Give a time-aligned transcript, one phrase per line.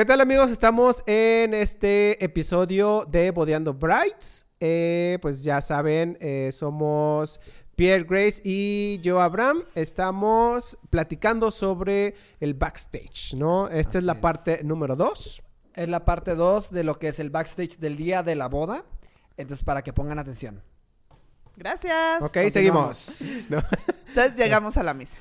[0.00, 0.50] ¿Qué tal amigos?
[0.50, 4.46] Estamos en este episodio de Bodeando Brights.
[4.58, 7.38] Eh, pues ya saben, eh, somos
[7.76, 9.62] Pierre Grace y yo Abraham.
[9.74, 13.68] Estamos platicando sobre el backstage, ¿no?
[13.68, 14.18] Esta es la es.
[14.20, 15.42] parte número dos.
[15.74, 18.84] Es la parte 2 de lo que es el backstage del día de la boda.
[19.36, 20.62] Entonces, para que pongan atención.
[21.58, 22.22] Gracias.
[22.22, 23.18] Ok, seguimos.
[23.50, 23.62] ¿No?
[24.08, 25.18] Entonces llegamos a la misa.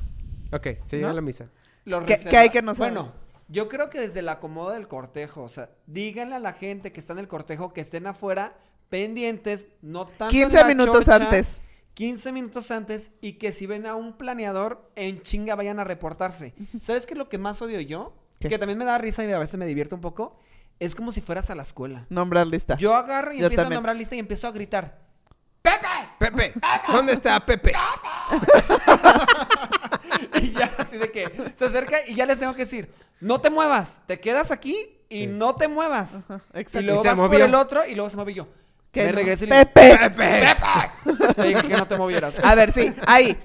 [0.54, 1.10] Ok, seguimos ¿No?
[1.10, 1.50] a la misa.
[1.84, 2.94] Los ¿Qué- reserva- qué hay que no saber?
[2.94, 3.14] Bueno,
[3.50, 7.00] yo creo que desde el acomodo del cortejo, o sea, díganle a la gente que
[7.00, 8.56] está en el cortejo que estén afuera
[8.90, 11.58] pendientes, no tanto en 15 la minutos chorcha, antes.
[11.96, 16.54] 15 minutos antes y que si ven a un planeador, en chinga vayan a reportarse.
[16.82, 18.14] ¿Sabes qué es lo que más odio yo?
[18.40, 18.50] ¿Qué?
[18.50, 20.38] Que también me da risa y a veces me divierte un poco.
[20.80, 22.06] Es como si fueras a la escuela.
[22.10, 22.78] Nombrar lista.
[22.78, 23.74] Yo agarro y Yo empiezo también.
[23.74, 25.10] a nombrar lista y empiezo a gritar.
[26.20, 26.54] Pepe,
[26.88, 27.74] ¿dónde está Pepe?
[30.42, 33.50] Y ya así de que se acerca y ya les tengo que decir, no te
[33.50, 34.76] muevas, te quedas aquí
[35.10, 35.28] y Sí.
[35.28, 36.24] no te muevas.
[36.30, 37.46] Ajá, Y luego Y vas por movió.
[37.46, 38.48] el otro y luego se mueve yo.
[38.92, 39.18] Que Me no.
[39.18, 39.98] regreso y le digo, Pepe.
[39.98, 40.42] Pepe.
[41.06, 41.34] ¡Pepe!
[41.34, 42.34] Te dije que no te movieras.
[42.44, 43.38] A ver, sí, ahí.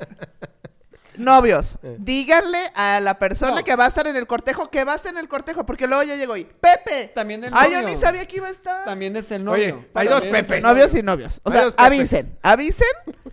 [1.17, 1.97] Novios, Eh.
[1.99, 3.65] díganle a la persona No.
[3.65, 5.87] que va a estar en el cortejo que va a estar en el cortejo, porque
[5.87, 7.13] luego yo llego y ¡Pepe!
[7.15, 8.85] También el Ah, yo ni sabía que iba a estar.
[8.85, 9.77] También es el novio.
[9.77, 10.49] Oye, hay dos Pepes.
[10.49, 10.63] novio.
[10.63, 11.41] Novios y novios.
[11.45, 12.87] O Hay sea, avisen, avisen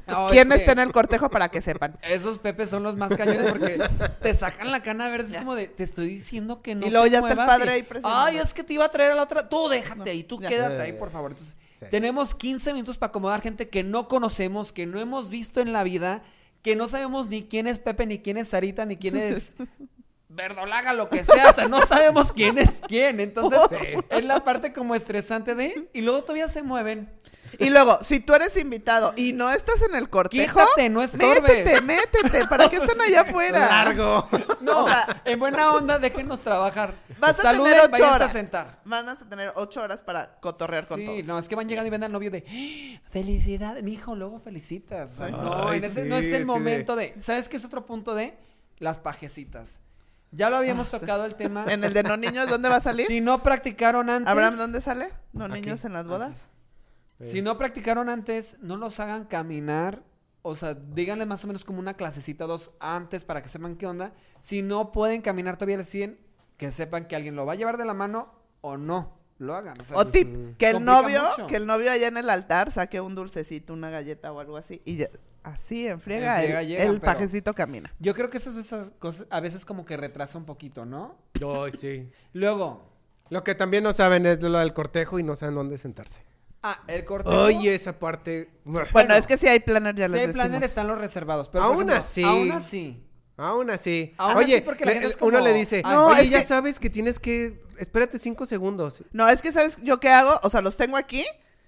[0.07, 1.97] No, quién es está que en el cortejo para que sepan.
[2.03, 3.79] Esos pepes son los más cañones porque
[4.21, 5.31] te sacan la cana verde.
[5.31, 6.85] Es como de, te estoy diciendo que no.
[6.85, 8.09] Y luego te ya está el padre y, ahí presente.
[8.11, 9.47] Ay, es que te iba a traer a la otra.
[9.49, 10.49] Tú déjate No, ahí, tú ya.
[10.49, 11.31] quédate ahí, por favor.
[11.31, 11.85] Entonces, sí.
[11.89, 15.83] tenemos 15 minutos para acomodar gente que no conocemos, que no hemos visto en la
[15.83, 16.23] vida,
[16.61, 19.55] que no sabemos ni quién es Pepe, ni quién es Sarita, ni quién es.
[20.29, 23.19] Verdolaga, lo que sea, o sea, no sabemos quién es quién.
[23.19, 23.97] Entonces, Sí.
[24.09, 25.89] es la parte como estresante de.
[25.93, 27.09] Y luego todavía se mueven.
[27.61, 31.41] Y luego, si tú eres invitado y no estás en el cortejo, Quítate, no estorbes.
[31.41, 32.47] métete, métete.
[32.47, 33.59] ¿Para qué están allá afuera?
[33.67, 34.27] Largo.
[34.61, 36.95] No, O sea- en buena onda, déjenos trabajar.
[37.19, 38.21] Vas a Saluden, tener ocho horas.
[38.21, 38.79] a sentar.
[38.85, 41.25] Van a tener ocho horas para cotorrear con sí, todos.
[41.25, 43.09] no, es que van llegando y ven al novio de ¡Ah!
[43.11, 45.11] felicidades, mi hijo, luego felicitas.
[45.13, 47.15] O sea, no, Ay, en ese- sí, no es sí, el momento de...
[47.21, 48.37] ¿Sabes qué es otro punto de?
[48.79, 49.79] Las pajecitas.
[50.31, 51.65] Ya lo habíamos tocado el tema.
[51.67, 53.07] En el de no niños, ¿dónde va a salir?
[53.07, 54.31] Si no practicaron antes...
[54.31, 55.11] Abraham, ¿dónde sale?
[55.33, 56.47] No Aquí, niños en las bodas.
[57.23, 60.03] Si no practicaron antes, no los hagan caminar.
[60.43, 63.75] O sea, díganle más o menos como una clasecita o dos antes para que sepan
[63.75, 64.13] qué onda.
[64.39, 66.19] Si no pueden caminar todavía al 100,
[66.57, 69.19] que sepan que alguien lo va a llevar de la mano o no.
[69.37, 69.79] Lo hagan.
[69.79, 71.47] O sea, O es- tip, que el novio, mucho.
[71.47, 74.81] que el novio allá en el altar saque un dulcecito, una galleta o algo así.
[74.85, 75.09] Y ya-
[75.43, 77.91] así, en friega, En friega el, llegan, el pajecito camina.
[77.99, 81.15] Yo creo que esas, esas cosas a veces como que retrasa un poquito, ¿no?
[81.35, 82.09] Ay, sí.
[82.33, 82.87] Luego,
[83.29, 86.21] Lo que también no saben es lo del cortejo y no saben dónde sentarse.
[86.63, 87.41] Ah, el cortejo.
[87.43, 88.49] Oye, esa parte.
[88.63, 90.45] Bueno, Bueno, es que si hay planner ya si les hay decimos.
[90.47, 91.49] planner están los reservados.
[91.49, 92.23] Pero Aún ejemplo, así.
[92.23, 93.07] Aún así.
[93.37, 94.13] Aún así.
[94.17, 96.29] Aún Oye, así, porque la le- gente es uno le dice, "Ay, No, oye, es
[96.29, 97.63] ya que- sabes que tienes que...
[97.79, 99.03] Espérate cinco segundos.
[99.11, 100.39] No, es que ¿sabes yo qué hago?
[100.43, 101.25] O sea, los tengo aquí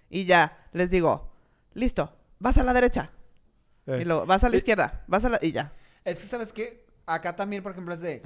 [0.10, 1.32] y ya, les digo,
[1.74, 3.10] listo, vas a la derecha.
[3.88, 4.00] Eh.
[4.02, 4.58] Y luego, vas a la Eh.
[4.60, 5.40] izquierda, vas a la...
[5.42, 5.74] Y ya.
[6.06, 6.86] Es que, ¿sabes qué?
[7.08, 8.22] Acá también, por ejemplo, es de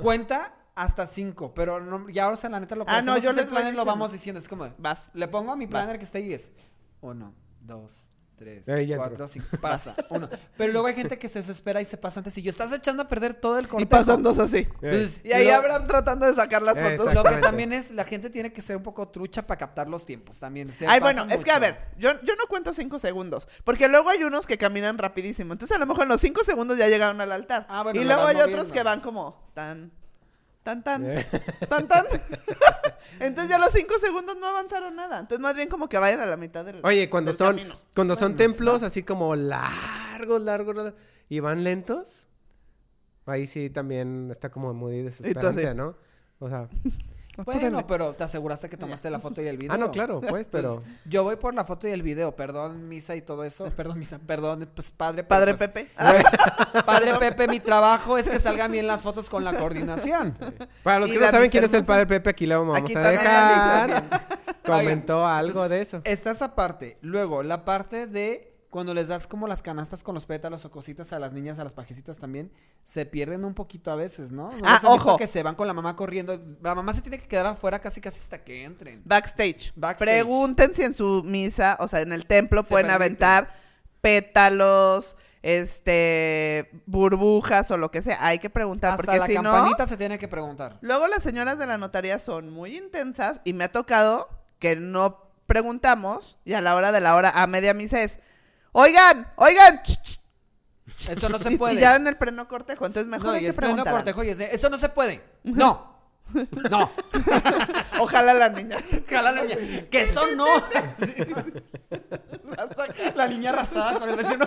[0.00, 1.52] cuenta hasta cinco.
[1.54, 3.84] Pero no, ya, o sea, la neta, lo que Ah, no, yo el planner lo
[3.84, 4.40] vamos diciendo.
[4.40, 5.10] Es como, Vas.
[5.14, 5.98] le pongo a mi planner Vas.
[5.98, 6.52] que está ahí y es
[7.00, 9.28] uno, dos, tres, Eh, cuatro, entró.
[9.28, 9.46] cinco.
[9.60, 10.28] Pasa, uno.
[10.56, 13.02] Pero luego hay gente que se desespera y se pasa antes y yo, estás echando
[13.02, 13.90] a perder todo el Y cortejo.
[13.90, 14.58] pasan dos así.
[14.58, 14.68] Eh.
[14.82, 17.14] Entonces, Y ahí lo- Abraham tratando de sacar las Eh, fotos.
[17.14, 20.06] Lo que también es, la gente tiene que ser un poco trucha para captar los
[20.06, 20.70] tiempos también.
[20.70, 24.08] se Ay, bueno, es que a ver, yo, yo no cuento cinco segundos, porque luego
[24.10, 25.52] hay unos que caminan rapidísimo.
[25.52, 27.66] Entonces a lo mejor en los cinco segundos ya llegaron al altar.
[27.68, 29.90] Ah, bueno, y luego hay otros que van como tan,
[30.68, 31.24] tan, tan, Eh.
[31.66, 32.04] tan, tan.
[33.20, 35.20] Entonces ya los cinco segundos no avanzaron nada.
[35.20, 37.76] Entonces más bien como que vayan a la mitad del Oye, cuando del son, camino.
[37.94, 40.94] cuando son templos así como largos, largos, largos,
[41.30, 42.26] y van lentos,
[43.24, 45.74] ahí sí también está como muy desesperante.
[45.74, 45.96] ¿no?
[46.38, 46.68] O sea,
[47.44, 49.72] Bueno, pero te aseguraste que tomaste la foto y el video.
[49.72, 50.74] ah, no, claro, pues, pero...
[50.74, 52.34] Entonces, yo voy por la foto y el video.
[52.34, 53.70] Perdón, misa y todo eso.
[53.76, 54.18] Perdón, misa.
[54.18, 55.24] Perdón, pues padre.
[55.24, 55.90] Padre pues, Pepe.
[56.86, 60.36] Padre Pepe, mi trabajo es que salgan bien las fotos con la coordinación.
[60.82, 62.76] Para los Y que no la saben quién es el padre Pepe, aquí le vamos
[62.76, 64.04] Aquí a dejar.
[64.64, 66.00] Comentó algo de eso.
[66.04, 66.98] Está esa parte.
[67.00, 71.12] Luego, la parte de cuando les das como las canastas con los pétalos o cositas
[71.12, 72.52] a las niñas, a las pajecitas también,
[72.84, 74.52] se pierden un poquito a veces, ¿no?
[74.52, 75.16] ¿No Ah, ojo.
[75.16, 76.38] que se van con la mamá corriendo.
[76.62, 79.00] La mamá se tiene que quedar afuera casi casi hasta que entren.
[79.06, 79.72] Backstage.
[79.74, 79.98] Backstage.
[80.10, 83.54] Pregunten si en su misa, o sea, en el templo Se pueden aventar
[84.02, 88.18] pétalos, este, burbujas o lo que sea.
[88.26, 90.78] Hay que preguntar, Hasta porque la si no, campanita se tiene que preguntar.
[90.82, 94.28] luego las señoras de la notaría son muy intensas y me ha tocado
[94.58, 98.18] que no preguntamos y a la hora de la hora, a media misa es,
[98.80, 100.20] oigan, oigan, ch, ch".
[101.08, 101.74] Eso no se puede.
[101.74, 104.24] Y ya en el pleno cortejo, entonces mejor no, hay y que es pleno cortejo
[104.24, 105.22] y es de, eso no se puede.
[105.44, 105.88] No.
[106.70, 106.92] No,
[108.00, 108.76] Ojalá la niña.
[109.08, 109.56] jala la niña.
[109.90, 110.46] Que eso no.
[110.98, 111.14] Sí.
[113.14, 114.44] La niña arrastrada con el vecino.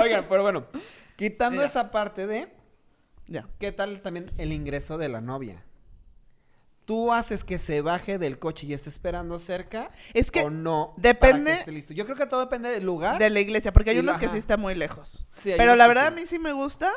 [0.00, 0.66] Oigan, pero bueno,
[1.14, 1.66] quitando Mira.
[1.66, 2.52] esa parte de
[3.28, 3.46] Ya.
[3.60, 5.62] ¿Qué tal también el ingreso de la novia?
[6.86, 9.90] ¿Tú haces que se baje del coche y esté esperando cerca?
[10.14, 10.94] Es que ¿O no?
[10.96, 11.92] depende para que esté listo?
[11.94, 13.18] Yo creo que todo depende del lugar.
[13.18, 15.26] De la iglesia, porque hay unos que sí están muy lejos.
[15.34, 16.08] Sí, Pero la verdad sí.
[16.08, 16.90] a mí sí me gusta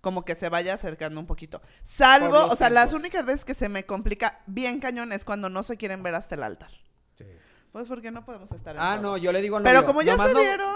[0.00, 1.60] como que se vaya acercando un poquito.
[1.84, 5.62] Salvo, o sea, las únicas veces que se me complica bien cañón es cuando no
[5.64, 6.70] se quieren ver hasta el altar.
[7.18, 7.24] Sí.
[7.72, 9.02] Pues porque no podemos estar en Ah, todo.
[9.12, 10.74] no, yo le digo al Pero novio, como ya nomás se no- vieron,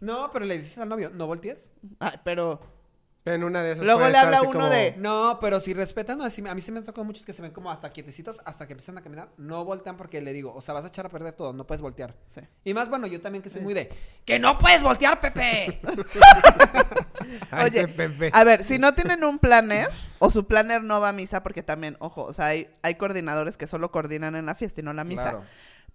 [0.00, 1.72] No, pero le dices al novio, no voltees.
[1.98, 2.60] ay, pero
[3.26, 6.18] En una de esas Luego le habla así uno como- de- No, pero si respetan,
[6.18, 8.38] no, sí, a mí se me han tocado muchos que se ven como hasta quietecitos,
[8.44, 11.06] hasta que empiezan a caminar, no voltean porque le digo, o sea, vas a echar
[11.06, 12.14] a perder todo, no puedes voltear.
[12.26, 12.42] sí.
[12.64, 13.90] Y más, bueno, yo también que soy muy de,
[14.26, 15.80] ¡que no puedes voltear, Pepe!
[17.64, 18.30] Oye, Pepe.
[18.34, 19.88] A ver, si no tienen un planner
[20.18, 23.56] o su planner no va a misa, porque también, ojo, o sea, hay, hay coordinadores
[23.56, 25.22] que solo coordinan en la fiesta y no la misa.
[25.30, 25.44] Claro.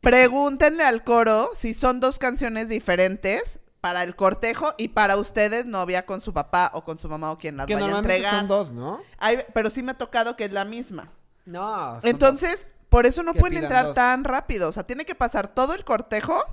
[0.01, 6.05] Pregúntenle al coro si son dos canciones diferentes para el cortejo y para ustedes, novia
[6.05, 8.39] con su papá o con su mamá o quien las Que vaya a normalmente entregar.
[8.41, 9.01] son dos, ¿no?
[9.17, 11.11] Hay- pero sí me ha tocado que es la misma.
[11.45, 11.99] No.
[12.03, 13.95] Entonces, por eso no Que pueden entrar dos.
[13.95, 14.67] tan rápido.
[14.69, 16.43] O sea, tiene que pasar todo el cortejo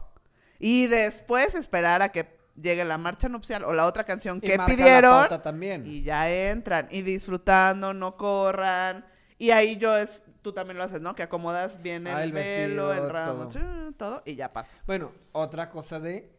[0.59, 4.39] y después esperar a que llegue la marcha nupcial o la otra canción.
[4.39, 5.43] Y que la pidieron.
[5.43, 5.87] también.
[5.87, 9.05] Y ya entran y disfrutando, no corran.
[9.39, 11.15] Y ahí yo es, tú también lo haces, ¿no?
[11.15, 13.93] Que acomodas bien el, Ah, el velo, vestido, el ramo, todo.
[13.99, 14.77] todo y ya pasa.
[14.87, 16.36] Bueno, otra cosa de.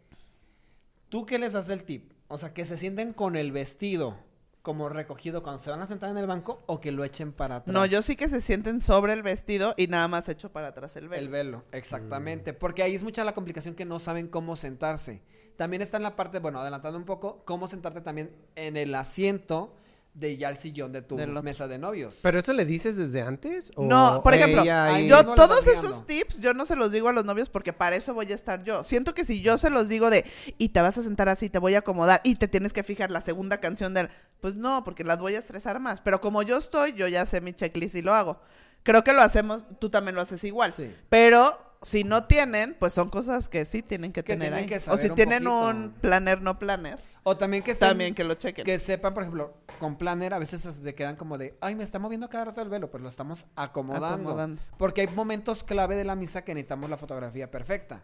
[1.09, 2.11] ¿Tú qué les das el tip?
[2.27, 4.17] O sea, que se sienten con el vestido
[4.61, 7.57] como recogido cuando se van a sentar en el banco o que lo echen para
[7.57, 7.73] atrás.
[7.73, 10.97] No, yo sí que se sienten sobre el vestido y nada más echo para atrás
[10.97, 11.21] el velo.
[11.21, 12.51] El velo, exactamente.
[12.51, 15.21] Porque ahí es mucha la complicación que no saben cómo sentarse.
[15.55, 19.73] También está en la parte, bueno, adelantando un poco, cómo sentarte también en el asiento
[20.17, 22.19] de ya el sillón de tu mesa de novios.
[22.23, 23.71] ¿Pero eso le dices desde antes?
[23.75, 27.13] ¿O No, por ejemplo, ella yo todos esos tips yo no se los digo a
[27.13, 28.83] los novios porque para eso voy a estar yo.
[28.83, 30.25] Siento que si yo se los digo de
[30.57, 33.11] y te vas a sentar así, te voy a acomodar y te tienes que fijar
[33.11, 34.09] la segunda canción del
[34.41, 37.41] pues no, porque las voy a estresar más, pero como yo estoy, yo ya sé
[37.41, 38.39] mi checklist y lo hago.
[38.83, 40.71] Creo que lo hacemos, tú también lo haces igual.
[40.71, 40.93] Sí.
[41.09, 44.81] Pero si no tienen, pues son cosas que sí tienen que, Que tener tienen ahí.
[44.83, 45.67] que o si un tienen poquito.
[45.67, 46.97] un planner no planner,
[47.29, 48.63] O también que estén- también que lo chequen.
[48.63, 51.99] Que sepan, por ejemplo, con planner a veces se quedan como de, ay, me está
[51.99, 54.29] moviendo cada rato el velo, pero lo estamos acomodando.
[54.29, 54.61] Acomodando.
[54.77, 58.01] Porque hay momentos clave de la misa que necesitamos la fotografía perfecta.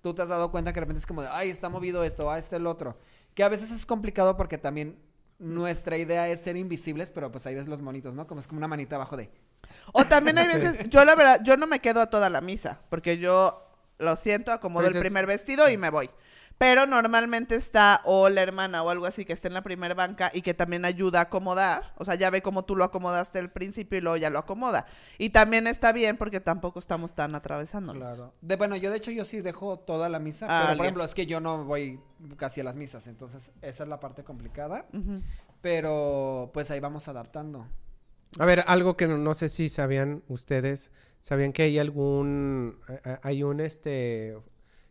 [0.00, 2.30] Tú te has dado cuenta que de repente es como de, ay, está movido esto,
[2.30, 2.96] ah, este el otro.
[3.34, 4.98] Que a veces es complicado porque también
[5.38, 8.26] nuestra idea es ser invisibles, pero pues ahí ves los monitos, ¿no?
[8.26, 9.30] Como es como una manita abajo de,
[9.92, 12.80] O también hay veces, yo la verdad, yo no me quedo a toda la misa,
[12.88, 13.66] porque yo
[13.98, 16.08] lo siento, acomodo Pues el primer vestido y me voy.
[16.60, 20.30] Pero normalmente está o la hermana o algo así que esté en la primera banca
[20.34, 21.94] y que también ayuda a acomodar.
[21.96, 24.84] O sea, ya ve cómo tú lo acomodaste al principio y luego ya lo acomoda.
[25.16, 28.02] Y también está bien porque tampoco estamos tan atravesándonos.
[28.02, 28.34] Claro.
[28.42, 31.04] De, bueno, yo de hecho yo sí dejo toda la misa, Ah, pero por ejemplo
[31.04, 31.98] es que yo no voy
[32.36, 34.84] casi a las misas, entonces esa es la parte complicada,
[35.62, 37.66] pero pues ahí vamos adaptando.
[38.38, 40.90] A ver, algo que no, no sé si sabían ustedes.
[41.20, 42.78] ¿Sabían que hay algún...
[42.86, 44.36] eh, eh, hay un, este...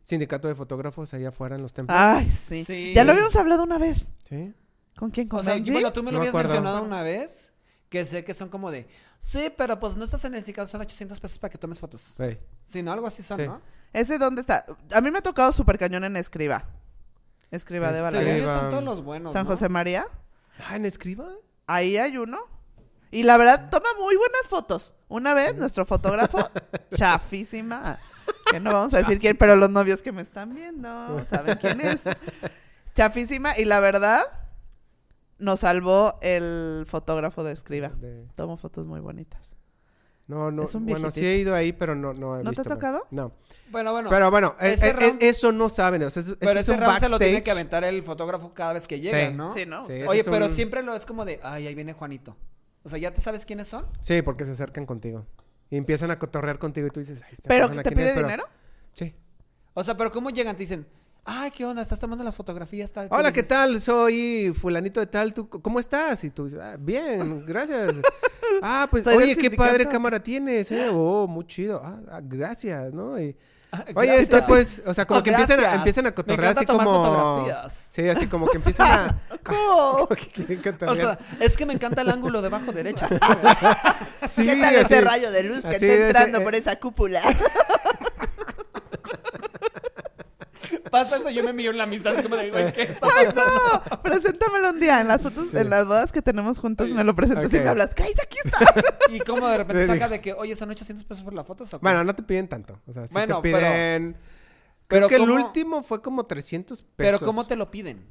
[0.03, 1.97] Sindicato de fotógrafos allá afuera en los templos?
[1.99, 2.65] Ay, sí.
[2.65, 2.93] Sí.
[2.93, 4.11] Ya lo habíamos hablado una vez.
[4.27, 4.53] Sí.
[4.97, 5.27] ¿Con quién?
[5.27, 6.49] ¿Con O sea, yo- bueno, tú me lo No habías acuerdo.
[6.49, 7.53] mencionado una vez,
[7.89, 8.87] que sé que son como de,
[9.19, 12.13] sí, pero pues no estás en el sindicato, son 800 pesos para que tomes fotos.
[12.17, 12.37] Sí.
[12.65, 12.91] Sí, ¿no?
[12.91, 13.45] Algo así son, Sí.
[13.47, 13.61] ¿no?
[13.93, 14.65] ¿Ese dónde está?
[14.93, 16.65] A mí me ha tocado súper cañón en Escriba.
[17.51, 18.39] Escriba de Balaguer.
[18.43, 19.51] están todos los buenos, San ¿no?
[19.51, 20.05] José María.
[20.67, 21.29] Ah, ¿en escriba?
[21.65, 22.39] Ahí hay uno.
[23.11, 24.93] Y la verdad, toma muy buenas fotos.
[25.07, 26.37] Una vez, nuestro fotógrafo,
[26.95, 27.97] chafísima,
[28.51, 31.81] que no vamos a decir quién, pero los novios que me están viendo saben quién
[31.81, 31.99] es.
[32.95, 34.21] Chafísima, y la verdad,
[35.37, 37.89] nos salvó el fotógrafo de Escriba.
[37.89, 39.55] De- Tomo fotos muy bonitas.
[40.27, 40.63] No, no.
[40.63, 43.07] Es un bueno, sí he ido ahí, pero no, no he ¿No te ha tocado?
[43.09, 43.31] No.
[43.71, 44.09] Bueno, bueno.
[44.11, 46.03] Pero bueno, ese eh, round- eh, eso no saben.
[46.03, 48.03] O sea, eso- eso pero es ese un round se lo tiene que aventar el
[48.03, 49.33] fotógrafo cada vez que llega, Sí.
[49.35, 49.53] ¿no?
[49.53, 49.87] Sí, ¿no?
[49.87, 52.35] Sí, ese Oye, es pero un- siempre lo es como de, ay, ahí viene Juanito.
[52.83, 53.85] O sea, ¿ya te sabes quiénes son?
[54.01, 55.25] Sí, porque se acercan contigo.
[55.71, 57.21] Y empiezan a cotorrear contigo y tú dices...
[57.27, 58.43] "Ay, ¿Pero te ¿quién es?", pide pero- dinero?
[58.93, 59.13] Sí.
[59.73, 60.55] O sea, pero ¿cómo llegan?
[60.55, 60.85] Te dicen,
[61.25, 61.81] ay, ¿qué onda?
[61.81, 62.91] ¿Estás tomando las fotografías?
[62.91, 63.79] Tal- Hola, ¿qué tal?
[63.79, 65.33] Soy fulanito de tal.
[65.33, 66.23] ¿Tú c- cómo estás?
[66.23, 67.93] Y tú dices, "Ah, bien, gracias.
[68.63, 70.89] ah, pues, Soy oye, qué padre cámara tienes, ¿eh?
[70.91, 71.81] Oh, muy chido.
[71.83, 73.19] Ah, ah, gracias, ¿no?
[73.21, 73.43] Y, "Ah,
[73.95, 74.21] oye, gracias".
[74.21, 77.03] esto pues, o sea, como Oh, que empiezan a, empiezan a cotorrear así tomar como...
[77.03, 77.89] fotografías.
[77.93, 79.19] Sí, así como que empiezan a...
[79.43, 80.07] ¿Cómo?
[80.07, 83.05] que O sea, es que me encanta el ángulo debajo derecho.
[84.29, 84.93] Sí, ¿Qué tal así.
[84.93, 87.21] ese rayo de luz que así está entrando eh, por esa cúpula?
[90.91, 93.25] Pasa eso, yo me miro en la misa, así como de, güey, ¿qué está ¡Ay,
[93.27, 93.51] pasando?
[93.91, 94.01] no!
[94.01, 95.01] Preséntamelo un día.
[95.01, 95.57] En las fotos, Sí.
[95.57, 97.93] en las bodas que tenemos juntos, me lo presentas y me hablas.
[97.93, 98.73] ¡Cállate, aquí está!
[99.11, 99.99] Y como de repente Sí, sí.
[99.99, 101.65] saca de que, oye, son 800 pesos por la foto.
[101.81, 102.79] Bueno, no te piden tanto.
[102.87, 104.15] O sea, sí Bueno, te pero- piden...
[104.87, 106.93] pero Creo que ¿cómo- el último fue como 300 pesos.
[106.95, 108.05] Pero ¿cómo te lo piden?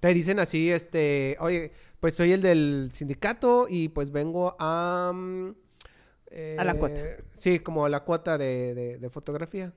[0.00, 5.12] Te dicen así, este, oye, pues soy el del sindicato y pues vengo a...
[5.14, 5.48] mm,
[6.58, 7.00] A la eh, cuota.
[7.34, 9.72] Sí, como la cuota de, de- de fotografía.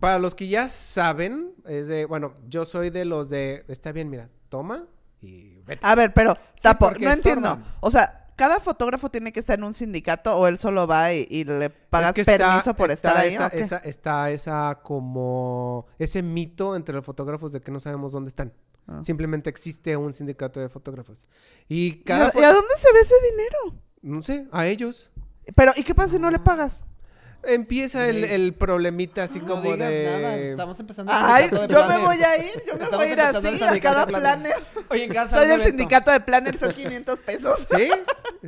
[0.00, 4.08] Para los que ya saben, es de, bueno, yo soy de los de, está bien,
[4.10, 4.86] mira, toma
[5.20, 5.80] y vete.
[5.84, 7.58] A ver, pero tapo, no entiendo.
[7.80, 11.26] O sea, ¿cada fotógrafo tiene que estar en un sindicato o él solo va y,
[11.28, 13.36] y le pagas Es que está- permiso por estar ahí?
[13.52, 18.52] Esa, está esa como, ese mito entre los fotógrafos de que no sabemos dónde están.
[18.86, 19.00] Ah.
[19.04, 21.18] Simplemente existe un sindicato de fotógrafos.
[21.68, 22.26] Y ¿Y, cada...
[22.26, 23.82] a, y a dónde se ve ese dinero?
[24.00, 25.10] No sé, a ellos.
[25.56, 26.84] Pero, ¿y qué pasa si no le pagas?
[27.44, 30.04] Empieza el, el problemita así no como digas de...
[30.04, 32.96] nada, estamos empezando el Ay, sindicato de yo me voy a ir, yo me Estamos
[32.96, 34.54] voy a ir empezando el así a sindicato cada de planner.
[34.90, 37.66] Oye, en casa Soy del sindicato de planners, son 500 pesos.
[37.70, 37.90] Sí,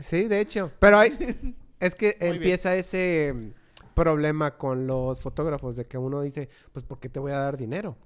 [0.03, 0.73] sí, de hecho.
[0.81, 6.49] Pero hay, es que empieza ese mm, problema con los fotógrafos de que uno dice,
[6.73, 7.97] pues, ¿por qué te voy a dar dinero?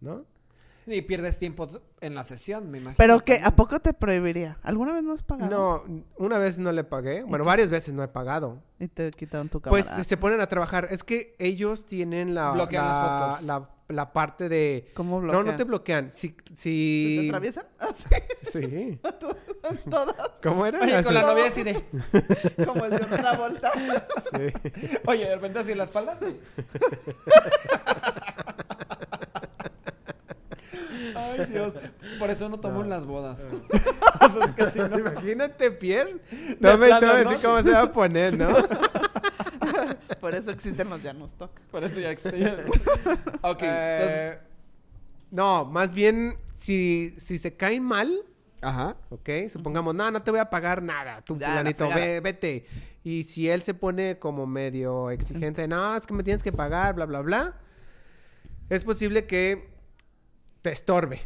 [0.00, 0.24] ¿No?
[0.86, 1.68] Y pierdes tiempo
[2.00, 2.96] en la sesión, me imagino.
[2.98, 3.40] Pero que.
[3.42, 4.58] ¿a poco te prohibiría?
[4.62, 5.84] ¿Alguna vez no has pagado?
[5.88, 7.22] No, una vez no le pagué.
[7.22, 8.62] Bueno, varias veces no he pagado.
[8.80, 10.04] Y te quitaron tu Pues cámara.
[10.04, 10.88] se ponen a trabajar.
[10.90, 13.42] Es que ellos tienen la, Bloquean la, las fotos.
[13.46, 14.90] la, la parte de...
[14.94, 15.46] ¿Cómo No, bloquean?
[15.46, 16.10] no te bloquean.
[16.10, 17.18] Si, ¿Sí si...
[17.22, 17.64] ¿Te atraviesan?
[18.52, 18.98] Sí.
[19.90, 20.80] Todas, ¿Cómo era?
[20.80, 21.74] Oye, con la novia así de...
[22.66, 23.70] como el de otra vuelta.
[23.74, 24.98] Sí.
[25.06, 26.38] Oye, de repente así en la espalda, sí.
[31.22, 31.74] Ay, Dios.
[32.18, 33.48] Por eso no tomo en las bodas.
[34.56, 34.98] Es que no.
[34.98, 36.16] Imagínate, Pierre.
[36.60, 37.30] Tome, plano, tome, ¿no?
[37.30, 38.48] así cómo se va a poner, ¿no?
[40.20, 41.60] Por eso existen los ya nos toca.
[41.70, 42.44] Por eso ya estoy.
[43.42, 44.38] ok, Eh, entonces...
[45.30, 48.12] no, más bien, si, si se caen mal,
[48.60, 48.96] Ajá.
[49.10, 49.28] ¿ok?
[49.50, 52.66] Supongamos, no, no te voy a pagar nada, tú Ya, la fulanito, ve- vete.
[53.04, 56.94] Y si él se pone como medio exigente, no, es que me tienes que pagar,
[56.94, 57.54] bla, bla, bla,
[58.70, 59.71] es posible que
[60.62, 61.20] te estorbe,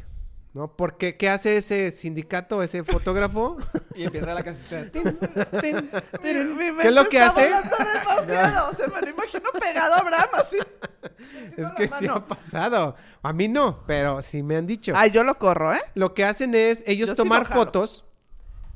[0.55, 0.75] ¿no?
[0.75, 3.59] Porque, ¿qué hace ese sindicato, ese fotógrafo?
[3.95, 4.91] Y empieza la canción.
[4.93, 5.71] ¿Qué
[6.83, 7.45] es lo que hace?
[7.45, 8.71] volando demasiado.
[8.73, 10.59] O sea, me lo imagino pegado a Abraham así.
[11.57, 12.95] es que sí ha pasado.
[13.23, 14.93] A mí no, pero sí me han dicho.
[14.95, 15.81] Ay, yo lo corro, ¿eh?
[15.95, 18.05] Lo que hacen es ellos Yo tomar fotos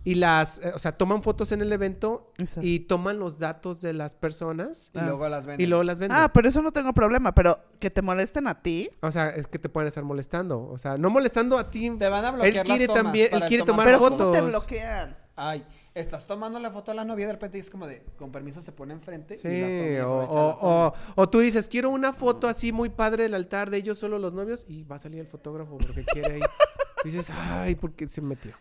[0.03, 2.61] y las, eh, o sea, toman fotos en el evento Exacto.
[2.67, 5.65] y toman los datos de las personas Y luego las venden.
[5.65, 6.19] y luego las venden.
[6.19, 7.35] Ah, pero eso no tengo problema.
[7.35, 8.89] Pero que te molesten a ti.
[9.03, 10.63] O sea, es que te pueden estar molestando.
[10.71, 11.91] O sea, no molestando a ti.
[11.99, 14.19] Te van a bloquear Él quiere las tomas también, él quiere tomar tomar Pero fotos.
[14.19, 15.17] ¿cómo te bloquean?
[15.37, 15.65] Ay,
[15.95, 18.61] estás tomando la foto a la novia y de repente es como de, con permiso
[18.63, 20.57] se pone enfrente Sí, y la toma y o, o, toma.
[20.61, 24.19] o, o tú dices, quiero una foto así muy padre del altar de ellos solo
[24.19, 26.41] los novios y va a salir el fotógrafo porque quiere ahí.
[27.05, 28.55] dices, ay, ¿por qué se metió?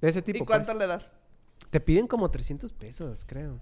[0.00, 0.42] De ese tipo.
[0.44, 0.78] ¿Y cuánto pues.
[0.78, 1.12] le das?
[1.70, 3.58] Te piden como 300 pesos, creo.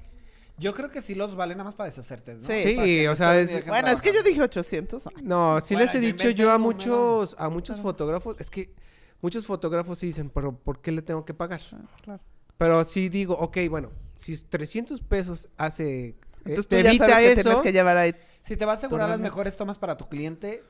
[0.59, 2.47] Yo creo que sí los vale nada más para deshacerte, ¿no?
[2.47, 3.05] Sí.
[3.05, 5.07] No o sea, es- Bueno, es que yo dije 800.
[5.07, 6.73] Ay, No, sí Bueno, les he dicho yo a número.
[6.73, 8.73] muchos, a muchos fotógrafos, es que
[9.21, 11.61] muchos fotógrafos sí dicen, pero ¿por qué le tengo que pagar?
[12.03, 12.23] claro.
[12.57, 16.89] Pero sí digo, ok, bueno, si es 300 pesos hace, eh, Entonces te tú ya
[16.91, 18.15] evita sabes que eso, tienes que llevar ahí.
[18.41, 20.63] Si te va a asegurar las mejores tomas para tu cliente,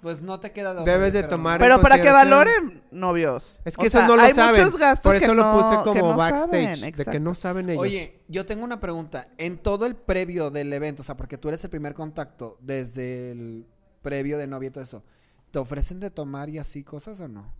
[0.00, 3.60] pues no te queda de Debes que de tomar- Pero para que valoren novios.
[3.64, 5.42] es O que eso sea, no lo hay saben, muchos gastos por eso que lo
[5.42, 7.82] no, puse como no backstage, saben, de que no saben ellos.
[7.82, 9.28] Oye, yo tengo una pregunta.
[9.38, 13.32] En todo el previo del evento, o sea, porque tú eres el primer contacto desde
[13.32, 13.66] el
[14.02, 15.04] previo de novia y todo eso,
[15.50, 17.52] ¿te ofrecen de tomar y así cosas o no?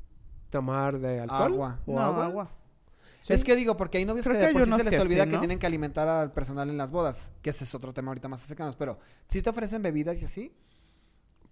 [0.50, 1.80] tomar de alcohol Agua.
[1.86, 2.24] o No, agua.
[2.26, 2.50] agua.
[3.22, 3.34] Sí.
[3.34, 5.24] Es que digo, porque hay novios Creo que de por sí se les que olvida
[5.24, 8.08] sí, que tienen que alimentar al personal en las bodas, que ese es otro tema
[8.10, 10.52] ahorita más que sacamos, pero ¿sí te ofrecen bebidas y así?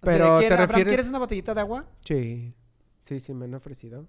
[0.01, 1.87] O sea, Pero, ¿te ¿quiere- Abraham, refieres- ¿quieres una botellita de agua?
[2.05, 2.55] Sí,
[3.03, 4.07] sí, sí me han ofrecido.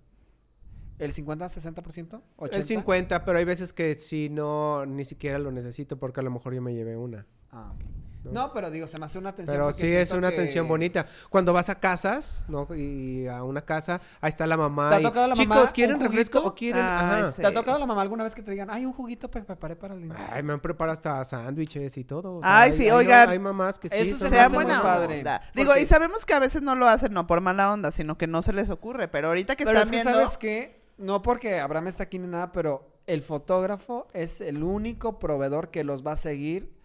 [1.00, 2.22] ¿El 50, 60%?
[2.38, 2.55] ¿80?
[2.58, 6.29] El 50, pero hay veces que sí no, ni siquiera lo necesito porque a lo
[6.31, 7.25] mejor yo me llevé una.
[7.51, 7.84] Ah, ok.
[8.23, 8.31] ¿No?
[8.31, 9.55] No, pero digo, se me hace una atención.
[9.55, 11.05] Pero sí es una que- atención bonita.
[11.29, 12.67] Cuando vas a casas, ¿no?
[12.75, 14.89] Y a una casa, ahí está la mamá.
[14.89, 16.83] ¿Te ha y, tocado la Chicos, mamá ¿quieren un refresco o quieren...?
[16.83, 17.31] Ay, Ajá.
[17.31, 17.41] sí.
[17.41, 19.75] ¿Te ha tocado la mamá alguna vez que te digan, ay, un juguito que preparé
[19.75, 20.29] para el Insta"?
[20.33, 22.38] Ay, me han preparado hasta sándwiches y todo.
[22.38, 23.29] o sea, Ay, sí, hay- oigan.
[23.29, 23.95] Hay mamás que sí.
[23.97, 25.17] Eso se sea hace muy buena muy padre.
[25.19, 25.41] onda.
[25.55, 28.27] Digo, y sabemos que a veces no lo hacen no por mala onda, sino que
[28.27, 29.07] no se les ocurre.
[29.07, 30.19] Pero ahorita que Pero están es que, viendo...
[30.25, 30.81] ¿sabes qué?
[30.97, 35.83] No porque Abraham está aquí ni nada, pero el fotógrafo es el único proveedor que
[35.85, 36.77] los va a seguir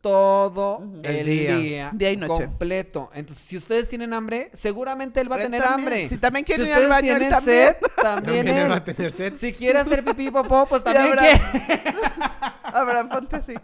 [0.00, 1.56] todo el El día.
[1.56, 2.44] día, Día y noche.
[2.46, 3.10] completo.
[3.14, 5.86] Entonces, si ustedes tienen hambre, seguramente él va a Él tener también.
[5.88, 6.08] hambre.
[6.08, 7.42] Si también quiere si ir al baño, él también.
[7.44, 8.70] sed, también, También él él.
[8.70, 9.34] va a tener sed.
[9.34, 11.38] Si quiere hacer pipí y popó, pues también Abraham.
[11.66, 11.82] quiere.
[12.62, 13.54] Abraham, ponte así.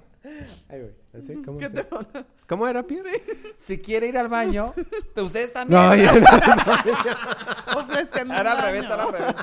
[0.69, 0.93] Ay, güey.
[1.17, 1.43] ¿Así?
[1.43, 1.87] ¿Cómo, ¿Qué te
[2.47, 3.23] ¿Cómo era, Pierre?
[3.57, 4.75] Si quiere ir al baño,
[5.17, 5.81] ustedes también.
[5.81, 6.13] No, ya
[7.77, 9.35] ofrezcan un Ahora al revés, ahora al revés.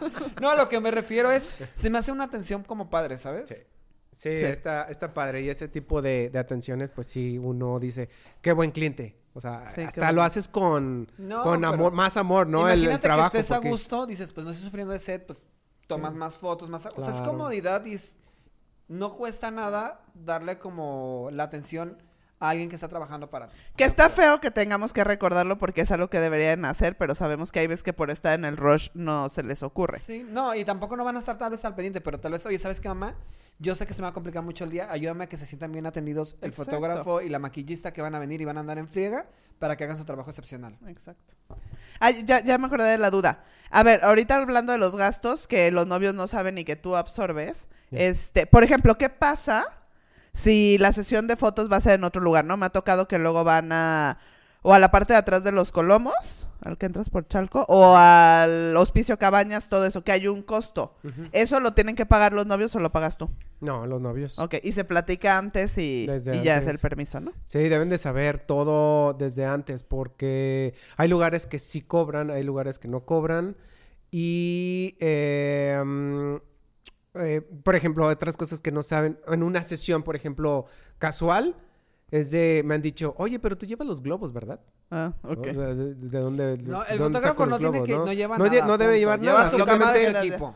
[0.42, 3.50] No, a lo que me refiero es, se me hace una atención como padre, ¿sabes?
[3.50, 3.56] Sí.
[4.15, 4.46] Sí, Sí.
[4.46, 5.41] Está, está padre.
[5.41, 8.10] Y ese tipo de, de atenciones, pues sí, uno dice,
[8.41, 9.17] qué buen cliente.
[9.34, 12.67] O sea, Sí, hasta lo haces con, No, con amor, más amor, ¿no?
[12.67, 13.32] El- el, Imagínate trabajo.
[13.32, 15.46] que estés porque- a gusto, dices, pues no estoy sufriendo de sed, pues
[15.88, 16.86] tomas más fotos, más...
[16.86, 17.32] O sea, es Claro.
[17.32, 18.17] comodidad y es-
[18.88, 21.98] no cuesta nada darle como la atención
[22.44, 23.58] a alguien que está trabajando para ti.
[23.78, 27.52] Que está feo que tengamos que recordarlo porque es algo que deberían hacer, pero sabemos
[27.52, 30.00] que hay veces que por estar en el rush no se les ocurre.
[30.00, 32.46] Sí, no, y tampoco no van a estar tal vez al pendiente, pero tal vez,
[32.46, 33.16] oye, ¿sabes qué, mamá?
[33.60, 35.46] Yo sé que se me va a complicar mucho el día, ayúdame a que se
[35.46, 36.72] sientan bien atendidos el Exacto.
[36.72, 39.26] fotógrafo y la maquillista que van a venir y van a andar en friega
[39.60, 40.78] para que hagan su trabajo excepcional.
[40.88, 41.36] Exacto.
[42.00, 43.46] Ay, ya, ya me acordé de la duda.
[43.70, 46.98] A ver, ahorita hablando de los gastos que los novios no saben y que tú
[46.98, 49.66] absorbes, este, por ejemplo, ¿qué pasa
[50.34, 52.58] si la sesión de fotos va a ser en otro lugar, no?
[52.58, 54.18] Me ha tocado que luego van a
[54.63, 57.96] o a la parte de atrás de los Colomos, al que entras por Chalco, o
[57.98, 60.96] al Hospicio Cabañas, todo eso, que hay un costo.
[61.34, 63.30] ¿Eso lo tienen que pagar los novios o lo pagas tú?
[63.60, 64.40] No, los novios.
[64.40, 66.08] Ok, y se platica antes y,
[66.44, 67.34] ya es el permiso, ¿no?
[67.44, 72.80] Sí, deben de saber todo desde antes porque hay lugares que sí cobran, hay lugares
[72.80, 73.58] que no cobran
[74.12, 76.40] y, eh,
[77.15, 80.65] eh, por ejemplo, otras cosas que no saben, en una sesión, por ejemplo,
[81.00, 81.55] casual,
[82.12, 84.60] es de, me han dicho, oye, pero tú llevas los globos, ¿verdad?
[84.91, 85.32] Ah, ¿No?
[85.32, 85.46] ok.
[85.48, 86.58] ¿De, de- de dónde?
[86.60, 88.67] No, de el dónde fotógrafo no los tiene globos, que, no, lleva No nada.
[88.67, 89.00] no debe punto.
[89.00, 89.50] llevar Lleva nada.
[89.50, 90.55] su cámara y su equipo.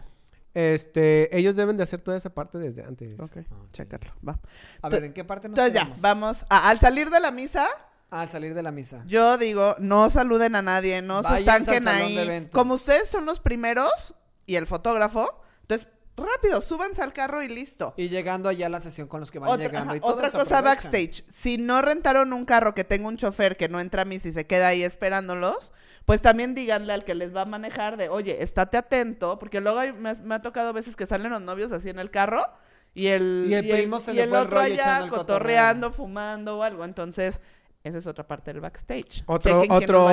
[0.53, 3.19] Este, ellos deben de hacer toda esa parte desde antes.
[3.19, 3.71] Ok, Ok.
[3.73, 4.39] chécalo, va.
[4.81, 6.45] A ver, ¿en qué parte nos Entonces ya, vamos.
[6.49, 7.67] a- al salir de la misa,
[8.09, 9.03] Al salir de la misa.
[9.07, 12.49] yo digo, no saluden a nadie, no se Váyanse al estanquen de ahí.
[12.51, 14.15] Como ustedes son los primeros
[14.47, 17.93] y el fotógrafo, entonces rápido, súbanse al carro y listo.
[17.97, 20.13] Y llegando allá a la sesión con los que van Otra, llegando ajá, y todo
[20.13, 20.63] otra cosa aprovechan.
[20.63, 24.27] backstage, si no rentaron un carro que tenga un chofer que no entra a misa
[24.29, 25.71] y se queda ahí esperándolos,
[26.05, 29.79] pues también díganle al que les va a manejar de, oye, estate atento, porque luego
[29.79, 32.45] hay- me, me ha tocado veces que salen los novios así en el carro
[32.93, 36.63] y el, Y el primo se y le el otro allá el cotorreando, fumando o
[36.63, 36.83] algo.
[36.85, 37.41] Entonces,
[37.83, 39.23] esa es otra parte del backstage.
[39.27, 39.63] Otro,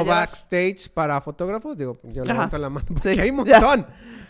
[0.05, 2.33] backstage para fotógrafos, digo, yo Ajá.
[2.33, 3.61] levanto la mano porque Sí, hay un ya.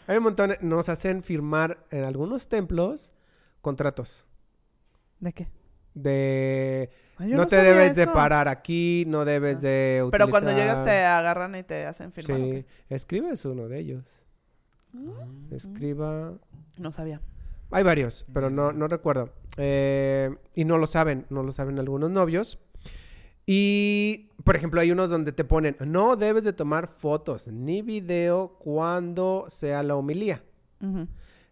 [0.06, 0.54] Hay un montón.
[0.60, 3.12] Nos hacen firmar en algunos templos
[3.60, 4.26] contratos
[5.20, 5.48] ¿De qué?
[5.94, 9.60] de Ay, yo no, te debes de parar aquí, no debes Ah.
[9.60, 10.10] de utilizar...
[10.10, 12.38] Pero cuando llegas te agarran y te hacen firmar.
[12.38, 14.04] Sí, escribes uno de ellos.
[15.50, 16.34] Escriba...
[16.78, 17.20] No sabía.
[17.70, 19.30] Hay varios, pero no, no recuerdo.
[19.56, 22.58] Eh, y no lo saben, no lo saben algunos novios.
[23.46, 28.56] Y, por ejemplo, hay unos donde te ponen, no debes de tomar fotos ni video
[28.58, 30.42] cuando sea la homilía.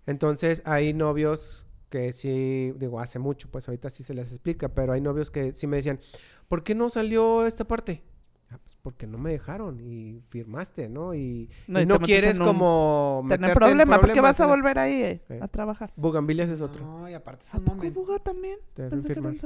[0.06, 4.92] Entonces, hay novios que sí, digo, hace mucho, pues ahorita sí se les explica, pero
[4.94, 6.00] hay novios que sí me decían,
[6.48, 8.02] ¿por qué no salió esta parte?
[8.50, 11.14] "Ah, pues porque no me dejaron y firmaste, ¿no?
[11.14, 15.02] Y No, y y no quieres un- como Tener problema, porque vas a volver ahí
[15.02, 15.92] eh, a trabajar.
[15.96, 16.84] Bugambilias es otro.
[16.84, 18.00] No, y aparte es ¿A un poco momento.
[18.00, 18.58] Buga también?
[18.74, 19.38] Pensé que era un.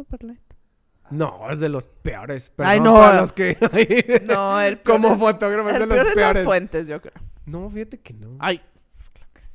[1.11, 2.51] No, es de los peores.
[2.59, 2.95] Ay, Perdón no.
[3.01, 3.57] para los que
[4.27, 6.45] No, el peor como es- fotógrafo es de El los peor es las peores.
[6.45, 7.15] fuentes, yo creo.
[7.45, 8.37] No, fíjate que no.
[8.41, 8.61] Ay,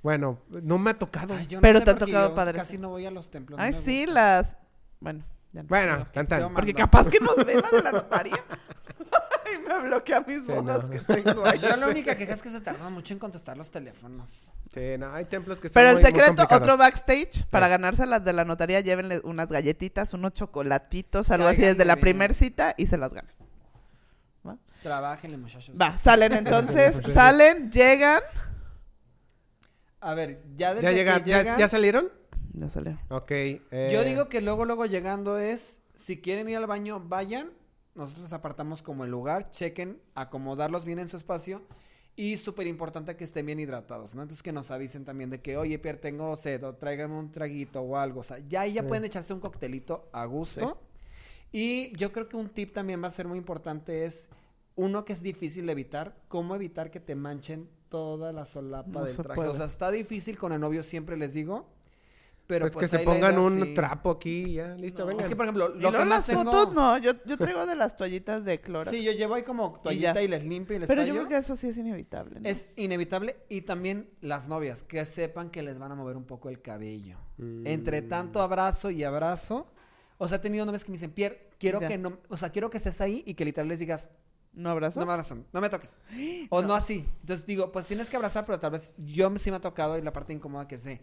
[0.04, 1.34] Bueno, no me ha tocado.
[1.34, 2.78] Ay, yo no Pero sé te ha tocado yo padre, Casi sí.
[2.78, 3.58] no voy a los templos.
[3.58, 4.14] no ay sí, gusta.
[4.22, 4.58] las...
[5.00, 5.68] Bueno, ya no.
[5.70, 6.48] Bueno, Pero tan, tan.
[6.50, 8.36] qué Porque capaz que nos ven la de la notaría.
[9.78, 10.90] Me bloquea mis Sí, bodas no.
[10.90, 11.60] que tengo ahí.
[11.60, 14.52] Yo la única queja es que se tarda mucho en contestar los teléfonos.
[14.74, 17.72] Sí, no, hay templos que son Pero el muy- secreto, otro backstage, para Sí.
[17.72, 22.34] ganarse las de la notaría, llévenle unas galletitas, unos chocolatitos, algo así desde la primer
[22.34, 23.34] cita y se las ganan.
[24.82, 25.76] Trabajenle, muchachos.
[25.80, 28.20] Va, salen entonces, salen, llegan.
[30.00, 32.10] A ver, ya desde ¿Ya, llegan, que ya, llegan, ya salieron?
[32.54, 33.00] Ya salió.
[33.10, 33.30] Ok.
[33.30, 37.52] eh, Yo digo que luego, luego llegando es, si quieren ir al baño, vayan.
[37.95, 41.62] Nosotros les apartamos como el lugar, chequen, acomodarlos bien en su espacio.
[42.15, 44.21] Y súper importante que estén bien hidratados, ¿no?
[44.21, 47.82] Entonces que nos avisen también de que, oye, Pierre, tengo sed, o tráigame un traguito
[47.82, 48.19] o algo.
[48.19, 48.88] O sea, ya ahí ya Sí.
[48.89, 50.77] pueden echarse un coctelito a gusto.
[51.54, 54.30] Y yo creo que un tip también va a ser muy importante es,
[54.75, 59.04] uno que es difícil de evitar, cómo evitar que te manchen toda la solapa No
[59.06, 59.36] del traje.
[59.36, 59.49] puede.
[59.49, 61.67] O sea, está difícil con el novio, siempre les digo.
[62.52, 64.76] Pero pues, pues, que se ahí la pongan idea un sí- trapo aquí y ya,
[64.76, 65.08] listo, No.
[65.08, 65.24] vengan.
[65.24, 66.44] Es que, por ejemplo, Y lo que luego más las tengo...
[66.52, 68.92] fotos, no, yo, yo traigo de las toallitas de cloro.
[68.92, 71.38] Sí, yo llevo ahí como toallita y, les limpio y les Pero yo creo que
[71.38, 72.42] eso sí es inevitable.
[72.42, 72.50] ¿no?
[72.50, 73.38] Es inevitable.
[73.48, 77.18] Y también las novias, que sepan que les van a mover un poco el cabello.
[77.38, 77.66] Mm.
[77.68, 79.72] Entre tanto abrazo y abrazo.
[80.18, 81.88] O sea, he tenido novias que me dicen, Pierre, quiero Ya.
[81.88, 82.20] que no...
[82.28, 84.10] O sea, quiero que estés ahí y que literal les digas,
[84.54, 84.98] ¿No abrazos?
[85.00, 86.00] no me abrazan, no me toques.
[86.50, 86.68] O no.
[86.70, 86.74] No.
[86.76, 87.08] así.
[87.22, 90.02] Entonces digo, pues tienes que abrazar, pero tal vez yo sí me ha tocado y
[90.02, 91.02] la parte incómoda que es de,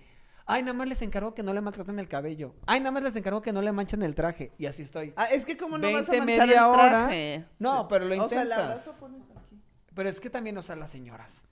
[0.51, 2.55] Ay, nada más les encargo que no le maltraten el cabello.
[2.67, 4.51] Ay, nada más les encargo que no le manchen el traje.
[4.57, 5.13] Y así estoy.
[5.15, 6.89] Ah, es que como no vas a 20, manchar media el hora.
[6.89, 7.45] traje.
[7.59, 8.89] No, pero lo O sea, intentas.
[8.99, 9.61] pones aquí.
[9.95, 11.43] Pero es que también, o sea, las señoras.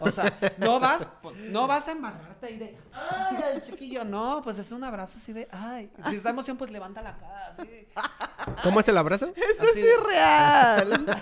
[0.00, 1.06] O sea, no vas,
[1.50, 5.34] no vas a embarrarte ahí de, ay, el chiquillo, no, pues es un abrazo así
[5.34, 7.86] de, ay, si está emoción, pues levanta la cara, así.
[8.62, 9.26] ¿Cómo es el abrazo?
[9.36, 11.20] Eso Así es de- irreal.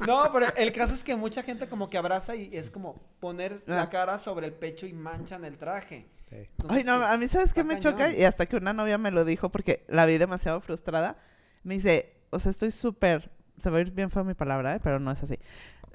[0.06, 3.52] No, pero el caso es que mucha gente como que abraza y es como poner
[3.66, 3.72] Ah.
[3.72, 6.06] la cara sobre el pecho y manchan el traje.
[6.30, 8.98] Entonces, Ay, no, pues, a mí sabes qué me choca y hasta que una novia
[8.98, 11.16] me lo dijo porque la vi demasiado frustrada.
[11.62, 14.80] Me dice, o sea, estoy súper, se va a ir bien fue mi palabra, ¿eh?
[14.82, 15.38] pero no es así.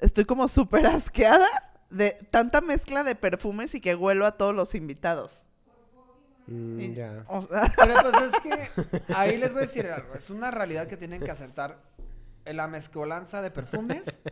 [0.00, 1.46] Estoy como súper asqueada
[1.90, 5.46] de tanta mezcla de perfumes y que huelo a todos los invitados.
[6.46, 7.24] Mm, Y- ya.
[7.28, 10.14] O sea, Pero pues es que ahí les voy a decir algo.
[10.14, 11.78] Es una realidad que tienen que aceptar
[12.46, 14.22] la mezcolanza de perfumes,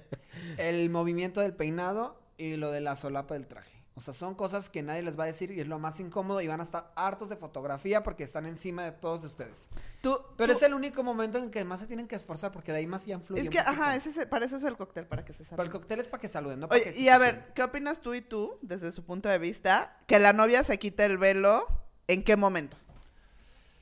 [0.56, 3.79] el movimiento del peinado y lo de la solapa del traje.
[3.96, 6.40] O sea, son cosas que nadie les va a decir y es lo más incómodo
[6.40, 9.66] y van a estar hartos de fotografía porque están encima de todos ustedes.
[10.00, 12.72] tú, Pero tú- es el único momento en que más se tienen que esforzar porque
[12.72, 13.42] de ahí más ya influye.
[13.42, 15.62] es que, ajá, ese es para eso es el cóctel, para que se Para salga.
[15.64, 18.00] el cóctel es para que saluden, no para Oye, que y a ver, ¿qué opinas
[18.00, 21.66] tú y tú, desde su punto de vista, que la novia se quite el velo?
[22.06, 22.76] ¿En qué momento?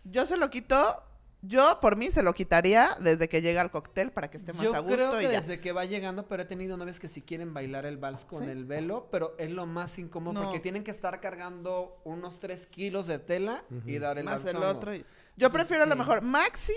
[0.05, 1.03] Yo se lo quito,
[1.43, 4.63] yo por mí se lo quitaría desde que llega al cóctel para que esté más
[4.63, 5.41] Yo a gusto creo que y ya.
[5.41, 8.45] desde que va llegando, pero he tenido novias que sí quieren bailar el vals con
[8.45, 8.51] ¿Sí?
[8.51, 10.43] el velo, pero es lo más incómodo No.
[10.45, 14.57] porque tienen que estar cargando unos 3 kilos de tela y dar el más el
[14.57, 14.95] otro.
[14.95, 14.99] y-
[15.37, 16.77] Yo Entonces, prefiero a lo mejor máximo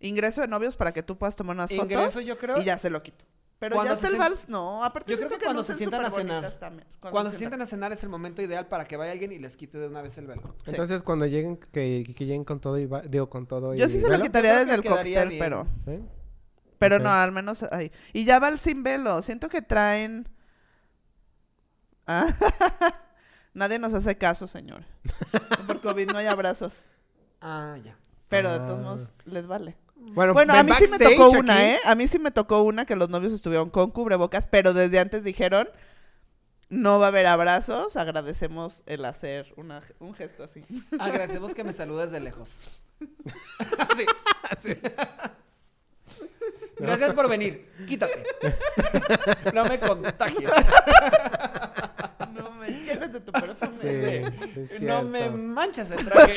[0.00, 2.58] ingreso de novios para que tú puedas tomar unas Ingreso, fotos yo creo.
[2.60, 3.24] y ya se lo quito.
[3.58, 4.84] Pero Cuando ya se hasta el vals, no.
[4.84, 6.52] Aparte Yo creo siento que cuando se sientan a cenar.
[6.58, 9.38] también, Cuando se sientan a cenar es el momento ideal para que vaya alguien y
[9.38, 10.42] les quite de una vez el velo.
[10.64, 10.70] Sí.
[10.72, 13.88] Entonces, cuando lleguen, que, que lleguen con todo y va- digo, con todo y Yo
[13.88, 15.40] sí se lo quitaría desde el cóctel, bien.
[15.40, 15.66] pero...
[15.86, 16.00] ¿sí?
[16.78, 17.90] Pero no, al menos ahí.
[18.12, 19.22] Y ya va el sin velo.
[19.22, 20.28] Siento que traen.
[22.06, 22.26] Ah,
[23.54, 24.84] Nadie nos hace caso, señor.
[25.66, 26.82] Por COVID no hay abrazos.
[27.40, 27.96] Ah, ya.
[28.28, 28.66] Pero de Ah.
[28.66, 29.76] todos modos les vale.
[30.14, 31.66] Bueno, a mí sí me tocó una.
[31.72, 31.78] ¿eh?
[31.84, 35.24] A mí sí me tocó una que los novios estuvieron con cubrebocas, pero desde antes
[35.24, 35.68] dijeron.
[36.68, 40.64] No va a haber abrazos, agradecemos el hacer una- un gesto así.
[40.98, 42.50] Agradecemos que me saludes de lejos.
[44.62, 44.74] Sí.
[46.78, 47.70] Gracias por venir.
[47.86, 48.24] Quítate.
[49.54, 50.50] No me contagies.
[52.32, 54.32] No me llenes de tu perfume.
[54.68, 56.36] Sí, No me manchas el traje.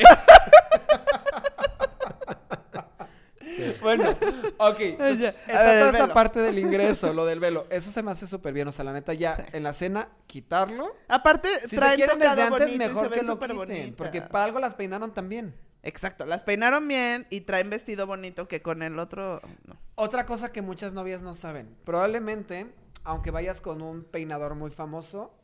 [3.82, 4.10] Bueno,
[4.58, 4.76] ok.
[4.80, 7.66] entonces, está ver, toda esa parte del ingreso, lo del velo.
[7.70, 8.68] Eso se me hace súper bien.
[8.68, 9.42] O sea, la neta, ya Sí.
[9.52, 10.96] en la cena, quitarlo.
[11.08, 13.56] Aparte, Si se traen quieren desde antes, bonito y se mejor que lo quiten.
[13.56, 13.94] bonitas.
[13.96, 15.54] Porque para algo las peinaron también.
[15.82, 19.78] Exacto, las peinaron bien y traen vestido bonito que con el otro no.
[19.94, 21.74] Otra cosa que muchas novias no saben.
[21.84, 22.66] Probablemente,
[23.04, 25.34] aunque vayas con un peinador muy famoso,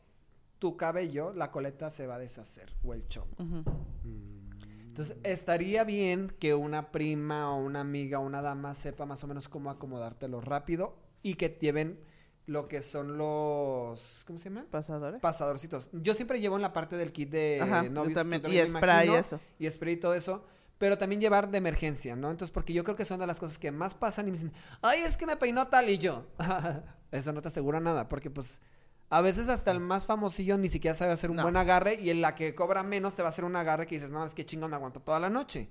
[0.59, 3.35] tu cabello, la coleta se va a deshacer o el chongo.
[4.97, 9.27] Entonces, estaría bien que una prima o una amiga o una dama sepa más o
[9.27, 11.99] menos cómo acomodártelo rápido y que lleven
[12.47, 14.23] lo que son los...
[14.25, 14.65] ¿Cómo se llaman?
[14.71, 15.21] pasadores.
[15.21, 15.91] Pasadorcitos.
[15.93, 18.15] Yo siempre llevo en la parte del kit de Ajá, novios.
[18.15, 18.41] también.
[18.41, 19.39] también Y spray y imagino, eso.
[19.59, 20.43] Y spray y todo eso.
[20.79, 22.31] Pero también llevar de emergencia, ¿no?
[22.31, 24.51] Entonces, porque yo creo que son de las cosas que más pasan y me dicen,
[24.81, 26.25] ay, es que me peinó tal y yo.
[27.11, 28.63] Eso no te asegura nada, porque pues
[29.09, 31.43] a veces hasta el más famosillo ni siquiera sabe hacer un No.
[31.43, 33.95] buen agarre y en la que cobra menos te va a hacer un agarre que
[33.95, 35.69] dices, no, es que chingón me aguanto toda la noche.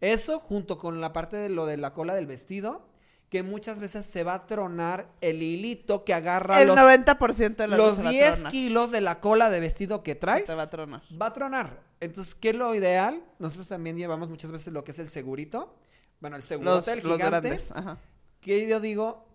[0.00, 2.86] Eso junto con la parte de lo de la cola del vestido,
[3.28, 7.68] que muchas veces se va a tronar el hilito que agarra El los, 90% de
[7.68, 8.52] los veces se va a 10 tronar.
[8.52, 10.44] kilos de la cola de vestido que traes.
[10.46, 11.02] Te va a tronar.
[11.20, 11.82] Va a tronar.
[12.00, 13.22] Entonces, ¿qué es lo ideal?
[13.38, 15.74] Nosotros también llevamos muchas veces lo que es el segurito.
[16.20, 17.40] Bueno, el Los, segurote, el los gigante.
[17.48, 17.70] grandes.
[17.72, 17.98] Ajá.
[18.40, 19.27] Que yo digo,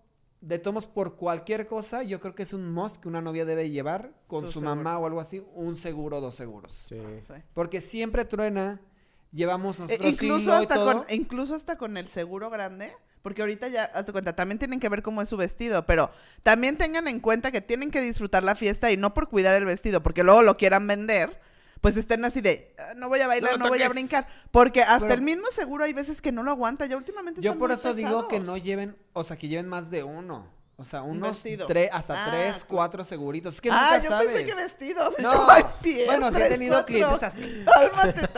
[0.44, 3.70] de tomos por cualquier cosa, yo creo que es un must que una novia debe
[3.70, 6.86] llevar con Su mamá o algo así, un seguro, dos seguros.
[6.90, 6.98] Sí.
[7.26, 7.34] Sí.
[7.54, 8.82] Porque siempre truena,
[9.32, 10.94] llevamos Eh, nosotros incluso, y hasta todo.
[10.94, 14.82] con, incluso hasta con el seguro grande, porque ahorita ya, haz de cuenta, también tienen
[14.82, 16.12] que ver cómo es su vestido, pero
[16.44, 19.64] también tengan en cuenta que tienen que disfrutar la fiesta y no por cuidar el
[19.64, 21.40] vestido, porque luego lo quieran vender,
[21.84, 23.90] pues estén así de, "Ah, no voy a bailar, No voy a toques".
[23.94, 27.42] brincar, porque hasta Pero- el mismo seguro hay veces que no lo aguanta, ya últimamente
[27.42, 30.02] Yo están por muy eso digo que no lleven, o sea, que lleven más de
[30.04, 30.48] uno.
[30.78, 33.56] O sea, Un unos tres, hasta Ah, tres, cuatro seguritos.
[33.56, 34.28] Es que ah, nunca yo sabes.
[34.30, 35.14] pensé que vestidos.
[35.20, 36.86] No, Yo, ay, bien, bueno, sí he tres, tenido cuatro.
[36.96, 37.66] clientes así.
[37.66, 38.30] Cálmate.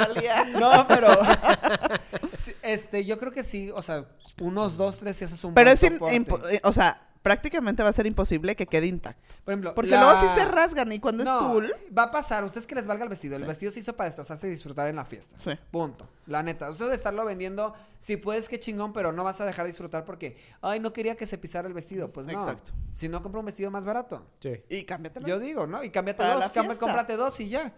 [0.60, 1.08] No, pero
[2.62, 4.06] este, yo creo que sí, o sea,
[4.42, 5.80] unos dos, tres, y eso es un Pero buen es,
[6.26, 6.56] soporte.
[6.56, 9.20] eh, o sea, prácticamente va a ser imposible que quede intacto.
[9.44, 11.74] Por ejemplo, Porque la- luego sí se rasgan y cuando no, es tul...
[11.98, 13.36] va a pasar, ustedes que les valga el vestido.
[13.36, 13.48] El Sí.
[13.48, 15.36] vestido se hizo para destrozarse y disfrutar en la fiesta.
[15.40, 15.50] Sí.
[15.72, 16.08] Punto.
[16.28, 16.70] La neta.
[16.70, 20.06] Eso de estarlo vendiendo, si puedes, qué chingón, pero no vas a dejar de disfrutar
[20.06, 22.14] porque, ay, no quería que se pisara el vestido.
[22.14, 22.34] Pues no.
[22.48, 22.74] Exacto.
[22.94, 24.24] Si no, compra un vestido más barato.
[24.42, 24.62] Sí.
[24.70, 25.28] Y cámbiatelo.
[25.28, 25.84] Yo digo, ¿no?
[25.84, 26.86] Y cámbiate Para dos, la cambia- fiesta.
[26.86, 27.74] cómprate dos y ya.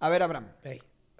[0.00, 0.48] A ver, Abraham.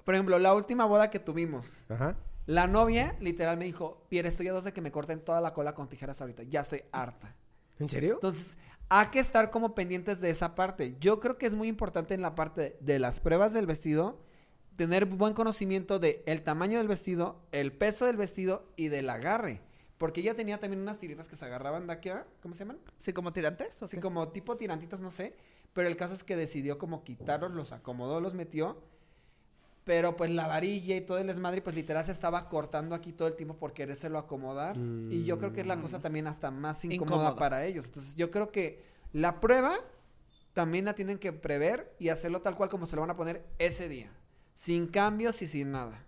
[0.04, 1.84] Por ejemplo, la última boda que tuvimos.
[1.88, 2.16] Ajá.
[2.44, 5.54] La novia literal me dijo, Pierre, estoy a dos de que me corten toda la
[5.54, 6.42] cola con tijeras ahorita.
[6.42, 7.34] Ya estoy harta.
[7.78, 8.14] ¿En serio?
[8.14, 8.58] Entonces,
[8.88, 10.96] hay que estar como pendientes de esa parte.
[11.00, 14.20] Yo creo que es muy importante en la parte de las pruebas del vestido
[14.76, 19.62] tener buen conocimiento de el tamaño del vestido, el peso del vestido y del agarre.
[19.98, 22.26] Porque ella tenía también unas tiritas que se agarraban de aquí, ¿ah?
[22.42, 22.80] ¿cómo se llaman?
[22.98, 23.80] ¿Sí, como tirantes?
[23.82, 24.00] ¿o qué?
[24.00, 25.36] como tipo tirantitos, no sé.
[25.72, 28.82] Pero el caso es que decidió como quitarlos, los acomodó, los metió.
[29.84, 33.26] Pero pues la varilla y todo el desmadre, pues literal se estaba cortando aquí todo
[33.26, 34.76] el tiempo por querérselo acomodar.
[34.76, 37.86] Y yo creo que es la cosa también hasta más incómoda para ellos.
[37.86, 39.72] Entonces yo creo que la prueba
[40.52, 43.44] también la tienen que prever y hacerlo tal cual como se lo van a poner
[43.58, 44.12] ese día.
[44.54, 46.04] Sin cambios y sin nada.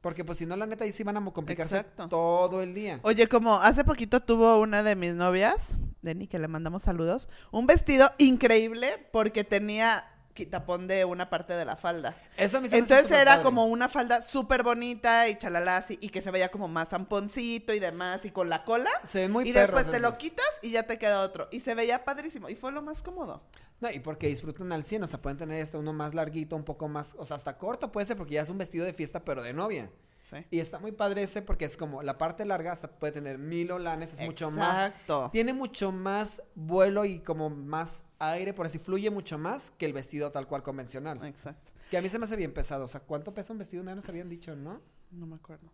[0.00, 2.08] Porque pues si no, la neta, ahí sí van a complicarse Exacto.
[2.08, 3.00] todo el día.
[3.02, 7.66] Oye, como hace poquito tuvo una de mis novias, Denny, que le mandamos saludos, un
[7.66, 10.04] vestido increíble porque tenía
[10.38, 12.16] quitapón de una parte de la falda.
[12.36, 13.42] Eso a mí se Entonces era padre.
[13.42, 17.74] como una falda súper bonita y chalala así, y que se veía como más zamponcito
[17.74, 18.90] y demás, y con la cola.
[19.02, 21.48] Se ven muy y perros después te lo quitas y ya te queda otro.
[21.50, 22.48] Y se veía padrísimo.
[22.48, 23.42] Y fue lo más cómodo.
[23.80, 26.64] No, y porque disfrutan al 100, o sea, pueden tener este uno más larguito, un
[26.64, 29.24] poco más, o sea, hasta corto puede ser porque ya es un vestido de fiesta,
[29.24, 29.90] pero de novia.
[30.28, 30.44] Sí.
[30.50, 33.70] Y está muy padre ese porque es como la parte larga hasta puede tener mil
[33.70, 34.88] olanes, es mucho más.
[34.88, 35.30] Exacto.
[35.32, 39.92] Tiene mucho más vuelo y como más aire, por así fluye mucho más que el
[39.92, 41.24] vestido tal cual convencional.
[41.24, 41.72] Exacto.
[41.90, 43.82] Que a mí se me hace bien pesado, o sea, ¿cuánto pesa un vestido?
[43.82, 44.82] No nos habían dicho, ¿no?
[45.10, 45.70] No me acuerdo.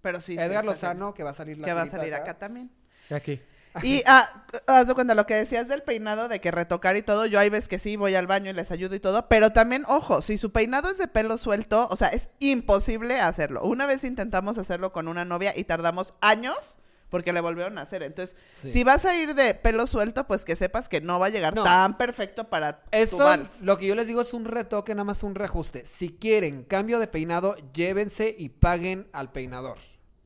[0.00, 0.36] Pero sí.
[0.38, 2.70] Edgar Lozano, que va a salir la Que va a salir acá también.
[3.10, 3.40] Aquí.
[3.82, 7.26] Y ah, haz de cuenta lo que decías del peinado, de que retocar y todo.
[7.26, 9.28] Yo hay veces que sí voy al baño y les ayudo y todo.
[9.28, 13.62] Pero también, ojo, si su peinado es de pelo suelto, o sea, es imposible hacerlo.
[13.62, 16.78] Una vez intentamos hacerlo con una novia y tardamos años
[17.10, 18.02] porque le volvieron a hacer.
[18.02, 18.70] Entonces, Sí.
[18.70, 21.54] si vas a ir de pelo suelto, pues que sepas que no va a llegar
[21.54, 21.62] No.
[21.62, 23.60] tan perfecto para tu Eso, vals.
[23.62, 25.86] lo que yo les digo es un retoque, nada más un reajuste.
[25.86, 29.78] Si quieren cambio de peinado, llévense y paguen al peinador.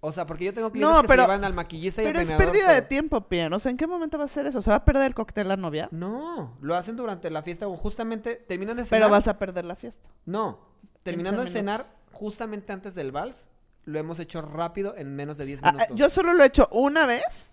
[0.03, 2.13] O sea, porque yo tengo clientes No, que pero- se llevan al maquillista y al
[2.15, 3.55] Pero es pérdida de tiempo, Pierre.
[3.55, 4.63] O sea, ¿en qué momento va a hacer eso?
[4.63, 5.89] ¿Se va a perder el cóctel la novia?
[5.93, 9.01] No, lo hacen durante la fiesta o justamente terminan de cenar.
[9.03, 10.09] Pero vas a perder la fiesta.
[10.25, 10.59] No,
[11.03, 11.83] terminando de 15 cenar
[12.13, 13.49] justamente antes del vals,
[13.85, 15.97] lo hemos hecho rápido en menos de 10 Ah, minutos.
[15.97, 17.53] yo solo lo he hecho una vez